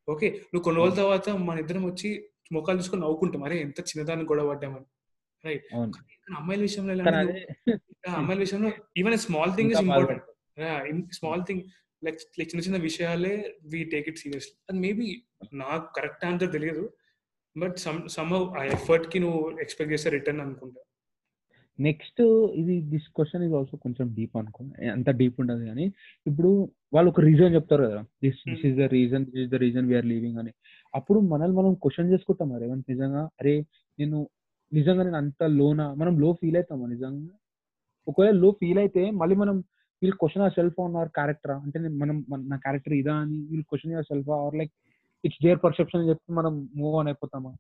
ఓకే 0.08 0.27
నువ్వు 0.51 0.63
కొన్ని 0.67 0.79
రోజుల 0.81 0.96
తర్వాత 1.01 1.29
మన 1.48 1.58
ఇద్దరం 1.63 1.84
వచ్చి 1.89 2.10
ముఖాలు 2.55 2.79
చూసుకొని 2.79 3.01
నవ్వుకుంటాం. 3.03 3.43
అరే 3.48 3.58
ఎంత 3.65 3.79
చిన్నదాన్ని 3.89 4.25
గొడవ 4.31 4.48
పడ్డామని. 4.51 4.88
రైట్ 5.43 5.67
అమ్మాయిల 6.39 6.62
విషయంలో 6.67 6.93
అమ్మాయిల 8.20 8.39
విషయంలో 8.46 8.72
even 9.00 9.15
small 9.25 9.53
thing 9.58 9.72
is 9.74 9.81
important 9.86 10.25
small 11.20 11.43
thing 11.48 11.63
like 12.01 12.20
like 12.39 12.50
చిన్న 12.51 12.63
చిన్న 12.63 12.77
విషయాలే 12.81 13.34
వి 13.72 13.79
టేక్ 13.93 14.08
ఇట్ 14.08 14.20
సీరియస్లీ 14.20 14.55
అది 14.70 14.79
మేబీ 14.79 15.08
నాకు 15.53 15.88
కరెక్ట్ 15.98 16.24
ఆన్సర్ 16.25 16.51
తెలియదు 16.51 16.84
బట్ 17.55 17.75
సమ్ 17.77 18.00
సమ్ 18.10 18.31
ఆ 18.60 18.63
ఎఫర్ట్కి 18.75 19.20
నువ్వు 19.20 19.41
ఎక్స్పెక్ట్ 19.63 19.93
చేస్తే 19.93 20.10
రిటర్న్ 20.10 20.41
అనుకుంటా. 20.41 20.81
నెక్స్ట్ 21.79 22.22
ఇది 22.61 22.75
దిస్ 22.92 23.07
క్వశ్చన్ 23.16 23.44
ఇది 23.46 23.55
ఆల్సో 23.55 23.75
కొంచెం 23.77 24.07
డీప్ 24.18 24.35
అనుకో 24.37 24.61
అంత 24.94 25.09
డీప్ 25.20 25.37
ఉండదు 25.40 25.64
కానీ 25.66 25.85
ఇప్పుడు 26.25 26.50
వాళ్ళు 26.94 27.09
ఒక 27.11 27.22
రీజన్ 27.22 27.55
చెప్తారు 27.55 27.83
కదా 27.87 28.01
this 28.24 28.40
this 28.50 28.66
is 28.70 28.77
the 28.81 28.87
reason 28.96 29.25
this 29.27 29.42
is 29.46 29.51
the 29.51 29.59
reason 29.66 29.87
we're 29.92 30.07
leaving 30.14 30.40
అని. 30.42 30.51
అప్పుడు 30.94 31.20
మనల్ని 31.31 31.55
మనం 31.57 31.74
క్వశ్చన్ 31.83 32.11
చేసుకుంటాం 32.14 32.50
మరి 32.53 32.68
నిజంగా? 32.83 33.24
అరే 33.40 33.55
నేను 34.00 34.18
నిజంగా 34.72 35.03
నేను 35.03 35.20
అంత 35.24 35.44
లోనా 35.59 35.85
మనం 35.94 36.14
లో 36.20 36.29
ఫీల్ 36.42 36.57
అవుతామా 36.59 36.85
నిజంగా? 36.87 37.33
ఒకవేళ 38.07 38.35
లో 38.44 38.51
ఫీల్ 38.59 38.79
అయితే 38.83 39.03
మళ్ళీ 39.22 39.35
మనం 39.35 39.55
వీళ్ళు 40.01 40.16
question 40.22 40.44
or 40.46 40.53
self 40.59 40.77
on 40.83 40.96
our 41.00 41.11
character 41.18 41.53
అంటే 41.64 41.79
మనం 42.03 42.16
నా 42.51 42.57
క్యారెక్టర్ 42.66 42.96
ఇదా 43.01 43.16
అని 43.24 43.37
వీళ్ళు 43.50 43.66
question 43.72 43.94
yourself 44.11 44.31
or 44.37 44.55
like 44.61 44.74
it's 45.24 45.42
their 45.46 45.59
perception 45.66 46.01
అని 46.01 46.09
చెప్పి 46.11 46.33
మనం 46.40 46.53
మూవ్ 46.79 46.96
ఆన్ 47.00 47.09
అయిపోతామా? 47.11 47.51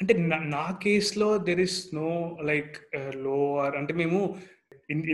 అంటే 0.00 0.12
నా 0.56 0.64
కేసులో 0.84 1.28
దెర్ 1.48 1.62
ఇస్ 1.66 1.78
నో 1.98 2.10
లైక్లో 2.50 3.36
ఆర్ 3.64 3.76
అంటే 3.80 3.92
మేము 4.02 4.20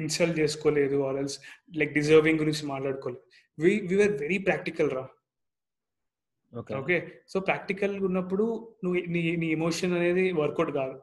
ఇన్సల్ట్ 0.00 0.37
చేసుకోలేదు 0.42 0.96
ఆర్ 1.08 1.18
ఎల్స్ 1.22 1.37
లైక్ 1.80 1.92
డిజర్వింగ్ 1.98 2.40
గురించి 2.42 2.64
మాట్లాడుకోలేదు. 2.72 3.22
వి 3.58 3.72
వీఆర్ 3.90 4.14
వెరీ 4.24 4.38
ప్రాక్టికల్ 4.48 4.90
రా. 4.96 5.04
ఓకే 6.78 6.96
సో 7.32 7.37
ప్రాక్టికల్ 7.48 7.94
ఉన్నప్పుడు 8.08 8.46
నువ్వు 8.85 8.98
నీ 9.14 9.20
నీ 9.42 9.48
ఎమోషన్ 9.58 9.94
అనేది 9.98 10.24
వర్కౌట్ 10.40 10.72
కాదు. 10.80 10.96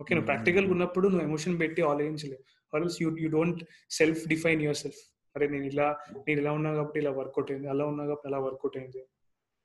ఓకే 0.00 0.12
నువ్వు 0.14 0.28
ప్రాక్టికల్ 0.30 0.66
ఉన్నప్పుడు 0.74 1.06
నువ్వు 1.12 1.24
ఎమోషన్ 1.28 1.56
పెట్టి 1.62 1.82
ఆలోచించలేవు. 1.92 2.42
Also 2.72 2.96
you 3.02 3.08
you 3.24 3.28
don't 3.36 3.60
self 3.98 4.22
define 4.32 4.62
yourself 4.84 5.02
అరే 5.34 5.46
నేను 5.54 5.66
ఇలా 5.72 5.86
నేను 6.26 6.38
ఇలా 6.42 6.52
ఉన్నా 6.58 6.70
కాబట్టి 6.78 6.98
ఇలా 7.02 7.12
వర్కౌట్ 7.20 7.50
అయింది 7.52 7.68
అలా 7.74 7.84
ఉన్నా 7.92 8.02
కాబట్టి 8.10 8.28
అలా 8.30 8.38
వర్కౌట్ 8.46 8.76
అయింది. 8.80 9.00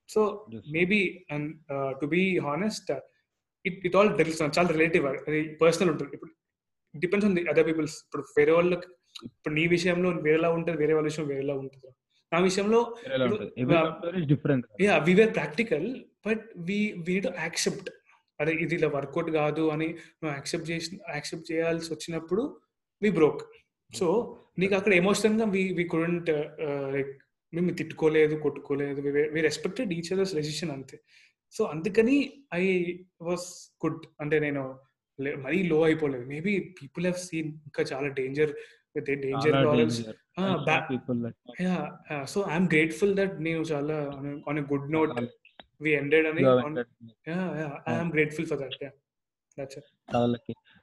So 0.10 0.22
maybe 0.76 1.02
and 1.34 1.50
to 2.02 2.08
be 2.16 2.24
honest 2.48 2.90
it 3.66 3.80
it 3.88 3.96
all 4.00 4.12
చాలా 4.58 4.70
రిలేటివ్ 4.76 5.06
అది 5.12 5.42
పర్సనల్ 5.64 5.92
ఉంటుంది. 5.94 6.12
ఇప్పుడు 6.18 6.32
depends 6.96 7.28
on 7.28 7.36
the 7.38 7.44
other 7.52 7.68
peoples 7.70 7.96
ఇప్పుడు 8.06 8.24
వేరే 8.38 8.54
వాళ్ళకి 8.58 8.88
ఇప్పుడు 9.36 9.54
నీ 9.60 9.66
విషయంలో 9.76 10.10
వేరేలా 10.28 10.50
ఉంటుంది 10.58 10.78
వేరే 10.84 10.94
వాళ్ళ 10.98 11.08
విషయం 11.12 11.28
వేరేలా 11.32 11.56
ఉంటుంది. 11.64 11.88
నా 12.32 12.40
విషయంలో 12.50 12.80
yeah 14.86 14.96
we 15.08 15.14
were 15.20 15.32
practical 15.38 15.88
but 16.28 16.44
we 16.68 16.78
we 17.08 17.16
to 17.26 17.32
accept 17.46 17.90
అదే 18.40 18.54
ఇది 18.66 18.76
ఇలా 18.80 18.90
వర్కౌట్ 18.98 19.30
కాదు 19.40 19.64
అని 19.74 19.88
నువ్వు 20.20 20.34
యాక్సెప్ట్ 20.38 20.68
చేసి 20.72 21.00
యాక్సెప్ట్ 21.16 21.48
చేయాల్సి 21.52 21.90
వచ్చినప్పుడు 21.94 22.44
వి 23.02 23.10
బ్రోక్ 23.20 23.42
సో 23.94 24.08
నీకు 24.60 24.74
అక్కడ 24.76 24.94
ఎమోషనల్గా 25.02 25.46
వి 25.56 25.64
వి 25.78 25.84
కుడెంట్ 25.94 26.30
లైక్ 26.96 27.12
మేము 27.54 27.72
తిట్టుకోలేదు 27.80 28.36
కొట్టుకోలేదు. 28.36 29.00
We 29.36 29.42
respected 29.50 29.90
each 29.98 30.12
others 30.14 30.36
decision 30.40 30.72
అంతే. 30.72 30.98
సో 31.56 31.62
అందుకని 31.74 32.18
ఐ 32.54 32.64
వాస్ 33.22 33.48
గుడ్ 33.86 34.04
అంటే 34.22 34.38
నేను 34.46 34.64
మరీ 35.46 35.58
లో 35.72 35.78
అయిపోలేదు. 35.88 36.26
మేబీ 36.34 36.54
పీపుల్ 36.80 37.06
హ్యావ్ 37.06 37.20
సీన్ 37.26 37.50
ఇంకా 37.68 37.82
చాలా 37.92 38.08
danger 38.20 38.54
danger 39.24 39.58
so 42.34 42.40
I'm 42.54 42.68
grateful 42.74 43.14
that 43.16 43.36
నేను 43.42 43.62
చాలా 43.72 43.98
on 44.50 44.60
good 44.72 44.90
note 44.96 45.14
we 45.82 45.92
ended 46.02 46.28
అని 46.32 46.44
ఐఎమ్ 47.92 48.12
గ్రేట్ఫుల్ 48.16 48.48
ఫర్ 48.52 48.60
దట్ 48.64 48.76
చాలా 50.16 50.38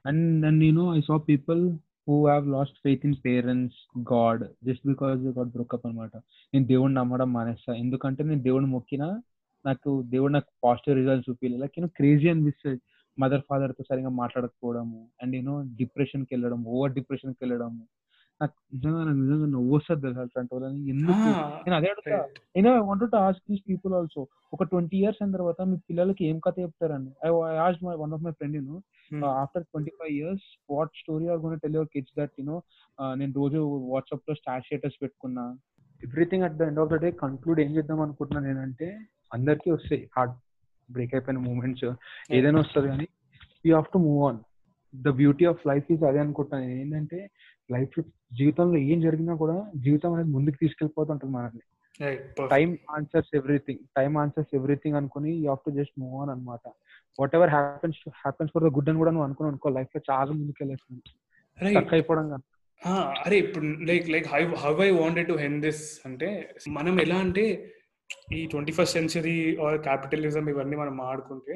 and 0.05 0.45
and 0.45 0.63
you 0.67 0.73
know 0.81 0.87
I 0.97 1.01
saw 1.01 1.17
people 1.31 1.61
who 2.09 2.27
have 2.27 2.47
lost 2.47 2.77
faith 2.83 3.05
in 3.05 3.15
parents 3.25 3.77
god 4.13 4.43
just 4.65 4.87
because 4.87 5.19
got 5.21 5.49
breakup 5.49 5.87
అనమాట 5.87 6.11
నేను 6.53 6.65
దేవుడిని 6.65 6.97
నమ్మడం 6.99 7.33
మానేస్తా. 7.33 7.73
ఎందుకంటే 7.73 8.23
నేను 8.23 8.41
దేవుడిని 8.41 8.71
మొక్కినా 8.71 9.21
నాకు 9.65 10.01
దేవుడు 10.01 10.31
నాకు 10.31 10.51
పాజిటివ్ 10.63 10.97
రిజల్ట్స్ 10.97 11.29
చూపించలే 11.29 11.57
లైక్ 11.57 11.79
యూనో 11.79 11.89
క్రేజీ 11.95 12.29
అనిపిస్తుంది. 12.29 12.79
మదర్ 13.19 13.41
ఫాదర్తో 13.49 13.83
సరిగా 13.89 14.09
మాట్లాడకపోవడము. 14.09 15.07
అండ్ 15.23 15.35
యూనో 15.35 15.63
డిప్రెషన్కి 15.75 16.35
వెళ్ళడం 16.35 16.63
ఓవర్ 16.63 16.93
డిప్రెషన్కి 16.93 17.39
వెళ్ళడము. 17.41 17.87
నాకు 18.41 18.55
నిజంగా 18.73 18.99
నాకు 18.99 19.19
నిజంగా 19.21 19.47
నవ్వు 19.53 19.71
వస్తుంది 19.75 20.01
తెలుసు 20.03 20.21
అట్లాంటి 20.23 20.51
వాళ్ళని? 20.55 20.81
ఎందుకు? 20.91 21.29
నేను 21.65 21.75
అదే 21.77 21.87
అడుగుతా. 21.93 22.19
నేను 22.55 22.69
I 22.73 22.83
want 22.89 23.03
to 23.05 23.17
ask 23.21 23.43
these 23.49 23.63
people 23.69 23.93
also 23.99 24.21
ఒక 24.53 24.67
ట్వంటీ 24.71 24.97
ఇయర్స్ 25.01 25.19
అయిన 25.21 25.33
తర్వాత 25.35 25.61
మీ 25.71 25.77
పిల్లలకి 25.89 26.23
ఏం 26.29 26.37
కథ 26.45 26.55
చెప్తారని? 26.59 27.11
I 27.25 27.29
as 27.65 27.79
my 27.87 27.95
one 28.03 28.13
of 28.17 28.23
my 28.25 28.33
friend 28.37 28.57
you know 28.59 28.77
after 29.41 29.65
twenty 29.71 29.93
five 29.99 30.11
years 30.17 30.45
what 30.69 30.93
story 31.01 31.27
are 31.33 31.41
gonna 31.43 31.59
tell 31.63 31.77
your 31.79 31.91
kids 31.95 32.15
that 32.19 32.33
you know 32.39 32.57
నేను 33.15 33.33
రోజు 33.41 33.61
వాట్సాప్లో 33.93 34.35
స్టార్ 34.41 34.65
స్టేటస్ 34.67 34.99
పెట్టుకున్నా? 35.03 35.45
Everything 36.01 36.45
at 36.47 36.57
the 36.59 36.69
end 36.69 36.81
of 36.83 36.91
the 36.91 36.99
day 37.03 37.11
conclude 37.23 37.59
ఏం 37.59 37.71
చేద్దాం 37.77 38.01
అనుకుంటున్నా 38.01 38.41
నేనంటే 38.47 38.89
అందరికీ 39.31 39.69
వస్తాయి 39.71 40.03
హార్ట్ 40.15 40.37
బ్రేక్ 40.89 41.15
అయిపోయిన 41.15 41.41
మూమెంట్స్ 41.47 41.87
ఏదైనా 42.37 42.61
వస్తుంది 42.61 42.87
కానీ 42.87 43.07
you 43.65 43.73
have 43.75 43.89
to 43.95 44.01
move 44.05 44.21
on 44.29 44.39
the 44.93 45.09
beauty 45.19 45.45
of 45.45 45.63
life 45.67 45.87
is 45.93 46.03
అదే 46.09 46.19
అనుకుంటాను 46.23 46.69
ఏంటంటే 46.77 47.19
లైఫ్ 47.69 47.97
జీవితంలో 48.39 48.77
ఏం 48.91 48.99
జరిగినా 49.01 49.33
కూడా 49.35 49.57
జీవితం 49.85 50.13
అనేది 50.13 50.31
ముందుకు 50.37 50.57
తీసుకెళ్ళిపోతుంటుంది 50.63 51.33
మనల్ని. 51.33 51.63
Time 52.53 52.69
answers 52.89 53.31
everything 53.39 53.81
time 53.97 54.11
answers 54.17 54.53
everything 54.55 54.95
అనుకుని 54.95 55.31
you 55.41 55.47
have 55.47 55.63
to 55.65 55.71
just 55.79 55.95
move 55.99 56.15
on 56.21 56.29
అనమాట 56.29 56.65
whatever 57.35 57.51
happens 57.55 57.99
happens 58.21 58.51
for 58.53 58.63
the 58.63 58.71
good 58.77 58.89
అని 58.89 58.97
కూడా 58.97 59.11
నువ్వు 59.11 59.27
అనుకుని 59.27 59.49
అనుకో 59.49 59.69
లైఫ్లో 59.69 60.01
చాలా 60.11 60.31
ముందుకు 60.31 60.59
వెళ్ళేస్తుంది. 60.59 61.01
స్టక్ 61.57 61.93
అయిపోవడం 61.93 62.27
కాదు. 62.29 62.45
అరే 63.25 63.37
ఇప్పుడు 63.37 63.65
like 63.89 64.05
like 64.09 64.27
hi 64.27 64.41
how 64.63 64.73
I 64.83 64.89
wanted 65.01 65.27
to 65.27 65.33
hen 65.33 65.57
this 65.61 65.83
అంటే 66.05 66.27
మనం 66.69 66.95
ఎలా 67.01 67.17
అంటే 67.17 67.43
ఈ 68.33 68.39
twenty 68.45 68.71
first 68.71 68.95
century 68.97 69.35
or 69.65 69.77
capitalism 69.81 70.45
ఇవన్నీ 70.49 70.75
మనం 70.75 70.95
ఆడుకుంటే 71.01 71.55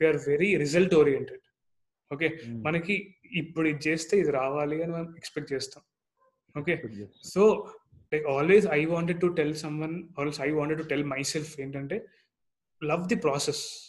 we're 0.00 0.20
very 0.28 0.50
result 0.56 0.94
oriented 0.94 1.42
okay. 2.12 2.38
మనకి 2.48 3.14
ఇప్పుడు 3.32 3.68
ఇది 3.68 3.88
చేస్తే 3.88 4.18
ఇది 4.18 4.30
రావాలి 4.30 4.82
అని 4.82 4.92
మనం 4.92 5.14
ఎక్స్పెక్ట్ 5.16 5.52
చేస్తాం. 5.52 5.82
Okay. 6.58 6.82
So 7.24 7.68
like 8.12 8.26
always 8.26 8.66
I 8.66 8.84
wanted 8.84 9.20
to 9.20 9.26
tell 9.26 9.54
someone 9.80 10.08
also 10.18 10.40
I 10.40 10.50
wanted 10.50 10.82
to 10.82 10.86
tell 10.86 11.04
myself 11.22 11.60
ఏంటంటే 11.60 12.06
లవ్ 12.84 13.08
ది 13.08 13.14
ప్రాసెస్. 13.14 13.80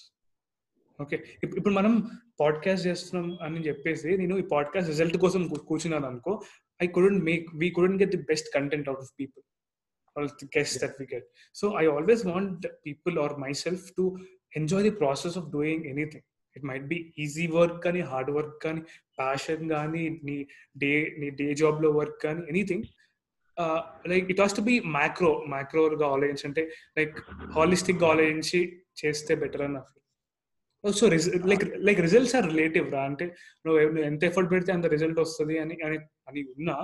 ఓకే? 1.01 1.23
ఇప్పుడు 1.43 1.73
మనం 1.73 2.09
పాడ్కాస్ట్ 2.39 2.87
చేస్తున్నాం 2.87 3.37
అని 3.41 3.67
చెప్పేసి 3.67 4.17
నేను 4.17 4.37
ఈ 4.37 4.41
పాడ్కాస్ట్ 4.41 4.89
రిజల్ట్ 4.89 5.17
కోసం 5.17 5.47
కూర్చున్నాను 5.47 6.05
అనుకో 6.05 6.41
I 6.83 6.87
couldn't 6.87 7.23
make 7.23 7.47
we 7.55 7.69
couldn't 7.69 8.03
get 8.03 8.11
the 8.11 8.21
best 8.21 8.47
content 8.55 8.89
out 8.89 9.01
of 9.01 9.09
people. 9.19 9.43
Or 10.17 10.27
the 10.27 10.59
guest 10.59 10.83
that 10.83 10.95
we 10.99 11.07
get. 11.13 11.27
So 11.55 11.73
I 11.77 11.85
always 11.87 12.25
want 12.25 12.67
people 12.85 13.19
or 13.19 13.33
myself 13.53 13.91
to 13.97 14.17
enjoy 14.55 14.83
the 14.83 14.89
process 14.89 15.37
of 15.37 15.49
doing 15.49 15.85
anything. 15.85 16.23
It 16.55 16.65
might 16.71 16.87
be 16.93 16.97
easy 17.25 17.47
work 17.57 17.79
కానీ 17.85 18.01
hard 18.11 18.31
work 18.37 18.57
కానీ 18.65 18.81
passion 19.21 19.65
కానీ 19.75 20.03
నీ 20.27 20.37
day 20.83 20.91
నీ 21.23 21.29
day 21.41 21.47
జాబ్లో 21.63 21.91
work 21.99 22.19
కానీ 22.25 22.43
anything 22.53 22.85
like 24.11 24.29
it 24.33 24.41
has 24.43 24.55
to 24.59 24.63
be 24.69 24.77
macro 24.97 25.33
మ్యాక్రోగా 25.55 26.07
ఆలోచించి 26.15 26.47
అంటే 26.49 26.63
like 26.99 27.17
హాలిస్టిక్గా 27.57 28.07
ఆలోచించి 28.13 28.61
చేస్తే 29.01 29.35
బెటర్ 29.43 29.63
అని 29.65 29.73
నా 29.73 29.81
feel 29.81 30.95
so 31.01 31.07
like 31.51 31.63
like 31.87 31.99
results 32.07 32.33
are 32.37 32.47
relative 32.51 32.87
రా. 32.95 33.03
అంటే 33.09 33.25
నువ్వు 33.65 33.77
ఎంత 34.09 34.23
ఎఫర్ట్ 34.29 34.49
పెడితే 34.51 34.71
అంత 34.73 34.87
రిజల్ట్ 34.95 35.19
వస్తుంది 35.23 35.55
అని 35.59 35.75
అని 35.85 35.97
అని 36.29 36.41
ఉన్నా 36.57 36.75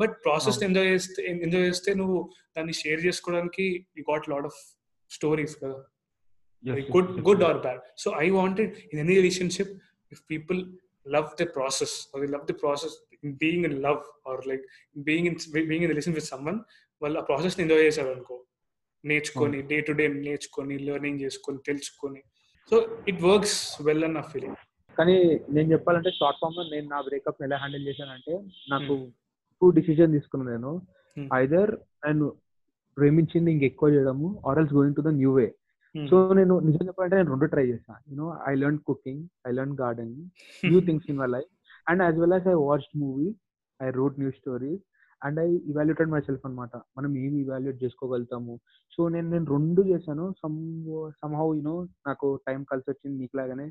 బట్ 0.00 0.12
ప్రాసెస్. 0.24 0.58
ఎంజాయ్ 0.66 0.90
చేస్తే 0.92 1.22
ఎంజాయ్ 1.46 1.64
చేస్తే 1.68 1.90
నువ్వు 2.00 2.18
దాన్ని 2.56 2.74
షేర్ 2.82 3.00
చేసుకోవడానికి 3.06 3.66
you 3.98 4.04
got 4.10 4.28
lot 4.32 4.46
of 4.50 4.60
stories 5.10 5.56
కదా. 5.62 5.78
Yes, 6.64 6.74
like 6.74 6.88
good 6.90 7.08
yes, 7.08 7.24
good 7.24 7.40
yes. 7.40 7.48
or 7.48 7.58
bad 7.60 7.78
so 7.96 8.08
i 8.14 8.30
wanted 8.30 8.70
in 8.90 8.98
any 8.98 9.14
relationship 9.16 9.68
if 10.12 10.18
people 10.26 10.58
love 11.06 11.28
the 11.36 11.46
process 11.48 11.92
or 12.12 12.20
they 12.20 12.28
love 12.28 12.46
the 12.46 12.56
process 12.56 12.92
in 13.18 13.30
being 13.36 13.62
in 13.64 13.74
love 13.80 14.02
or 14.24 14.36
like 14.44 14.64
being 15.06 15.26
in 15.26 15.36
being 15.64 15.82
in 15.82 15.88
a 15.88 15.94
relation 15.94 16.14
with 16.14 16.28
someone 16.34 16.60
వాళ్ళు 17.02 17.18
ఆ 17.20 17.24
process 17.28 17.54
enjoy 17.62 17.84
చేశారు 17.86 18.10
అనుకో 18.14 18.34
నేర్చుకొని 19.04 19.58
day 19.70 19.76
to 19.86 19.92
day 20.00 20.06
నేర్చుకొని 20.24 20.74
learning 20.86 21.20
చేసుకొని 21.24 21.58
తెలుసుకొని 21.68 22.20
so 22.72 22.76
it 23.10 23.20
works 23.24 23.56
well 23.86 24.04
అన్న 24.08 24.20
feeling 24.32 24.58
కానీ 24.96 25.14
నేను 25.54 25.68
చెప్పాలంటే 25.74 26.10
షార్ట్ 26.18 26.40
ఫామ్లో 26.42 26.64
నేను 26.74 26.86
నా 26.94 26.98
బ్రేకప్ 27.06 27.40
ఎలా 27.46 27.58
హ్యాండిల్ 27.62 27.86
చేశానంటే 27.88 28.34
నాకు 28.72 28.96
టూ 29.62 29.68
డిసిజన్ 29.78 30.14
తీసుకున్నాను 30.18 30.50
నేను 30.54 30.72
Hmm. 31.16 31.26
ఐదర్ 31.36 31.70
నేను 32.04 32.26
ప్రేమించింది 32.96 33.50
ఇంకెక్కువ 33.54 33.88
చేయడము 33.94 34.28
or 34.48 34.58
else 34.60 34.74
going 34.76 34.96
to 34.98 35.02
the 35.06 35.10
new 35.16 35.30
way 35.38 35.46
so 35.94 36.16
నేను 36.38 36.54
నిజం 36.60 36.84
చెప్పాలంటే 36.88 37.16
నేను 37.16 37.30
రెండు 37.34 37.46
ట్రై 37.54 37.64
చేశాను 37.70 38.02
you know 38.10 38.26
I 38.50 38.52
learn 38.54 38.78
cooking 38.90 39.22
I 39.48 39.52
learn 39.58 39.74
gardening 39.80 40.26
new 40.62 40.80
things 40.80 41.08
in 41.10 41.18
my 41.18 41.28
life 41.36 41.50
and 41.90 42.02
as 42.02 42.18
well 42.18 42.36
as 42.38 42.48
I 42.48 42.56
watched 42.68 42.94
movies 43.00 43.38
I 43.80 43.90
wrote 44.00 44.18
new 44.20 44.30
stories 44.30 44.82
and 45.22 45.38
I 45.40 45.48
evaluated 45.70 46.10
myself 46.26 46.44
అనమాట 46.46 46.74
మనం 46.98 47.10
ఏమి 47.22 47.38
evaluate 47.40 47.82
చేసుకోగలుగుతాము. 47.84 48.54
So 48.94 49.08
నేను 49.08 49.28
నేను 49.30 49.46
రెండు 49.54 49.82
చేశాను. 49.82 50.26
Some 50.42 50.56
some 51.20 51.34
how 51.40 51.48
you know 51.54 51.74
నాకు 52.06 52.28
time 52.46 52.60
కలిసి 52.70 52.88
వచ్చింది 52.90 53.16
నీకులాగానే 53.22 53.66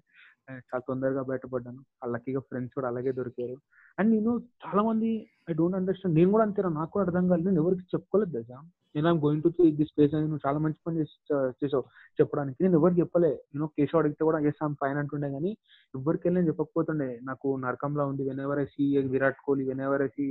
చాలా 0.49 0.83
తొందరగా 0.89 1.21
బయటపడ్డాను. 1.31 1.81
లక్కీగా 2.13 2.41
ఫ్రెండ్స్ 2.49 2.75
కూడా 2.77 2.87
అలాగే 2.87 3.11
దొరికారు. 3.11 3.55
అండ్ 3.97 4.09
నేను 4.15 4.33
చాలా 4.65 4.83
మంది 4.89 5.09
ఐ 5.51 5.53
డోంట్ 5.53 5.77
అండర్స్టాండ్ 5.79 6.17
నేను 6.19 6.31
కూడా 6.35 6.45
అంతేనా 6.47 6.71
నాకు 6.79 6.91
కూడా 6.91 7.05
అర్థం 7.07 7.27
కాలేదు. 7.31 7.49
నేను 7.49 7.61
ఎవరికి 7.63 7.85
చెప్పుకోలేదు 7.95 8.33
దశ 8.37 8.51
నేను 8.95 9.07
I'm 9.09 9.19
going 9.25 9.43
to 9.43 9.49
this 9.69 9.93
place 9.97 10.13
అని 10.13 10.23
నువ్వు 10.23 10.39
చాలా 10.47 10.59
మంచి 10.59 10.79
పని 10.87 10.99
చేసి 10.99 11.15
చేసావు. 11.63 11.83
చెప్పడానికి 12.21 12.63
నేను 12.63 12.77
ఎవరికి 12.77 12.99
చెప్పలే. 12.99 13.31
నేను 13.53 13.67
కేశవ్ 13.67 13.99
అడిగితే 13.99 14.23
కూడా 14.23 14.39
ఎస్ 14.39 14.63
ఆమ్ 14.63 14.75
ఫైన్ 14.81 14.97
అంటుండే 14.97 15.29
కానీ 15.31 15.51
ఎవరికి 15.95 16.23
వెళ్ళి 16.27 16.37
నేను 16.39 16.47
చెప్పకపోతుండే. 16.47 17.19
నాకు 17.23 17.55
నరకంలో 17.65 18.05
ఉంది. 18.07 18.23
Whenever 18.39 18.59
I 18.59 18.65
see 18.65 18.85
Virat 18.97 19.39
Kohli 19.45 19.65
whenever 19.87 20.01
I 20.01 20.07
see 20.07 20.25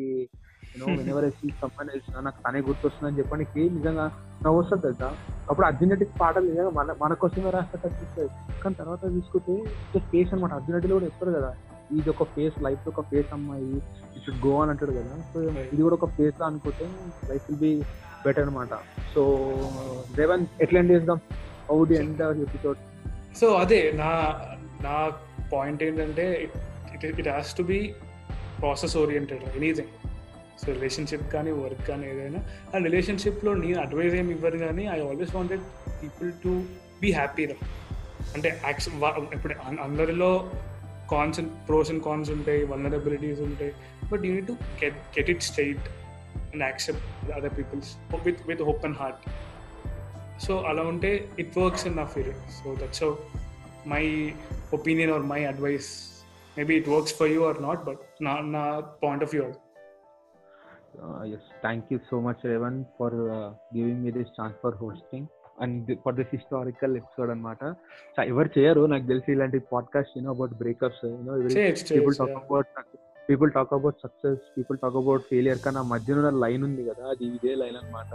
you know 0.76 0.86
whenever 1.08 1.24
I 1.24 1.30
see 1.30 1.48
someone 1.60 2.24
నాకు 2.24 2.40
తనే 2.46 2.60
గుర్తొస్తుందని 2.60 3.18
చెప్పడానికి 3.18 3.62
నిజంగా 3.76 4.06
నవ్వు 4.44 4.58
వస్తుంది 4.60 4.82
తెలుసా? 4.82 5.08
అప్పుడు 5.50 5.66
అర్జునటిక్ 5.66 6.20
పాటలు 6.20 6.46
నిజంగా 6.46 6.70
మన 6.70 6.94
మన 7.02 7.12
కోసమే 7.22 7.50
రాస్తే 7.50 8.28
కానీ 8.62 8.74
తర్వాత 8.82 9.02
తీసుకుంటే 9.14 9.54
ఫేస్ 10.10 10.34
అనమాట 10.34 10.52
అర్జునటిలో 10.52 10.94
కూడా 10.94 11.04
చెప్తారు 11.04 11.32
కదా 11.38 11.52
ఇది 11.96 12.10
ఒక 12.10 12.24
ఫేస్ 12.34 12.62
లైఫ్ 12.62 12.88
ఒక 12.88 13.00
ఫేస్ 13.10 13.30
అమ్మాయి. 13.32 13.76
ఇట్ 14.16 14.24
షుడ్ 14.24 14.46
గో 14.46 14.60
అని 14.62 14.70
అంటాడు 14.70 14.90
కదా. 14.90 15.14
సో 15.32 15.42
ఇది 15.42 15.82
కూడా 15.82 15.94
ఒక 15.94 16.08
ఫేస్ 16.16 16.40
లా 16.40 16.46
అనుకుంటే 16.46 16.86
లైఫ్ 17.30 17.46
విల్ 17.50 17.60
బి 17.60 17.72
బెటర్ 18.28 18.42
అనమాట 18.42 18.74
సో 19.14 19.22
దేవన్ 20.16 20.46
ఎట్లా 20.60 20.80
ఎండ్ 20.80 20.92
చేద్దాం 20.92 21.20
హౌ 21.70 21.78
ఎండ్ 21.96 22.22
ఎపిసోడ్ 22.42 22.78
సో 23.40 23.48
అదే 23.54 23.92
నా 23.92 24.10
నా 24.80 24.94
పాయింట్ 25.52 25.82
ఏంటంటే 25.82 26.24
it 26.94 27.04
it 27.04 27.28
has 27.28 27.56
to 27.56 27.62
be 27.62 27.78
process 28.60 28.96
oriented 28.96 29.44
anything 29.56 29.92
so 30.62 30.72
relationship 30.72 31.32
కానీ 31.32 31.50
వర్క్ 31.50 31.82
కానీ 31.88 32.06
ఏదైనా. 32.06 32.40
ఆ 32.74 32.78
రిలేషన్షిప్లో 32.78 33.54
నేను 33.54 33.80
అడ్వైజ్ 33.80 34.14
ఏమి 34.14 34.32
ఇవ్వరు 34.32 34.58
కానీ 34.58 34.84
I 34.86 34.98
always 35.00 35.36
wanted 35.36 35.62
people 36.02 36.32
to 36.44 36.52
be 37.00 37.12
హ్యాపీరా 37.12 37.56
అంటే 38.34 38.60
యాక్స్ 38.64 38.88
ఇప్పుడు 39.34 39.54
అందరిలో 39.80 40.30
cons 41.10 41.40
and 41.40 41.52
pros 41.68 41.90
and 41.90 42.04
cons 42.04 42.30
ఉంటాయి 42.30 42.64
వల్నరబిలిటీస్ 42.64 43.40
ఉంటాయి 43.40 43.72
but 44.12 44.24
you 44.24 44.32
need 44.34 44.46
to 44.46 44.56
get 44.82 44.98
get 45.18 45.30
it 45.30 45.42
straight 45.42 45.86
and 46.51 46.63
accept 46.63 47.31
other 47.31 47.55
peoples 47.57 47.91
with 48.25 48.41
with 48.47 48.63
open 48.71 48.95
heart 48.95 49.23
so 50.39 50.53
అలా 50.69 50.83
ఉంటే 50.83 51.11
ఇట్ 51.39 51.53
వర్క్స్ 51.57 51.85
ఇన్ 51.87 51.97
నా 51.97 52.05
feeling 52.15 52.41
so 52.59 52.71
that's 52.75 53.03
my 53.87 54.03
opinion 54.73 55.11
or 55.11 55.25
my 55.33 55.41
advice 55.45 55.91
maybe 56.57 56.73
it 56.75 56.89
works 56.89 57.15
for 57.15 57.31
you 57.31 57.41
or 57.45 57.61
not 57.63 57.83
but 57.85 58.03
నా 58.21 58.33
నా 58.55 58.63
point 59.03 59.23
of 59.23 59.31
view 59.35 59.43
అది 59.45 59.59
yes 61.33 61.47
thank 61.61 61.87
you 61.93 61.99
so 62.09 62.17
much 62.19 62.43
Revan 62.45 62.77
for 62.99 63.15
giving 63.75 64.01
me 64.05 64.11
this 64.11 64.33
chance 64.39 64.57
for 64.63 64.75
hosting 64.75 65.27
and 65.61 65.89
for 66.03 66.15
this 66.15 66.31
historical 66.33 66.93
episode 66.97 67.29
అనమాట 67.29 67.63
ఎవరు 68.27 68.49
చేయరు 68.57 68.83
నాకు 68.85 69.05
తెలిసి 69.07 69.29
ఇలాంటి 69.31 69.59
podcast 69.71 70.13
you know 70.17 70.31
about 70.31 70.53
breakups 70.53 71.03
you know 71.05 71.33
చేయొచ్చు 71.55 71.83
పీపుల్ 71.91 72.15
చేయొచ్చు 72.15 72.25
talk 72.25 72.37
about 72.45 72.69
people 73.28 73.50
talk 73.56 73.72
about 73.78 73.98
success 74.04 74.42
people 74.56 74.78
talk 74.82 74.98
about 75.02 75.24
failure 75.30 75.60
కానీ 75.64 75.78
ఆ 75.82 75.86
మధ్యన 75.94 76.30
లైన్ 76.44 76.62
ఉంది 76.68 76.84
కదా 76.90 77.04
అది 77.14 77.24
ఇదే 77.36 77.54
లైన్ 77.62 77.78
అనమాట 77.82 78.12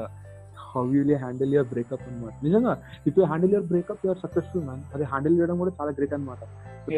how 0.74 0.84
you 0.96 1.02
handle 1.24 1.52
your 1.56 1.70
breakup 1.74 2.06
అనమాట 2.10 2.36
నిజంగా 2.48 2.74
if 3.10 3.18
you 3.20 3.26
handle 3.32 3.54
your 3.56 3.68
breakup 3.72 4.04
your 4.08 4.22
successful 4.24 4.66
man 4.70 4.84
అది 4.96 5.06
హ్యాండిల్ 5.14 5.36
చేయడం 5.40 5.58
కూడా 5.64 5.74
చాలా 5.80 5.92
గ్రేట్ 5.98 6.16
అనమాట. 6.18 6.42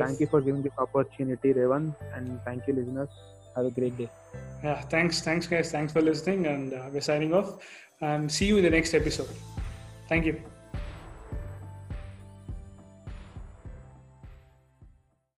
Thank 0.01 0.21
you 0.23 0.28
for 0.34 0.43
giving 0.47 0.65
this 0.67 0.80
opportunity 0.86 1.51
Revan 1.62 1.88
and 2.17 2.32
thank 2.47 2.69
you 2.69 2.75
listeners 2.82 3.17
have 3.56 3.67
a 3.71 3.75
great 3.80 3.97
day 4.04 4.08
Yeah, 4.65 4.82
thanks, 4.93 5.15
thanks, 5.21 5.45
guys. 5.47 5.67
Thanks 5.73 5.91
for 5.95 6.01
listening, 6.01 6.47
and 6.47 6.73
uh, 6.73 6.80
we're 6.91 7.01
signing 7.01 7.34
off. 7.34 7.49
And 8.01 8.32
see 8.32 8.47
you 8.47 8.58
in 8.58 8.63
the 8.63 8.69
next 8.69 8.93
episode. 8.93 9.34
Thank 10.10 10.25
you. 10.25 10.55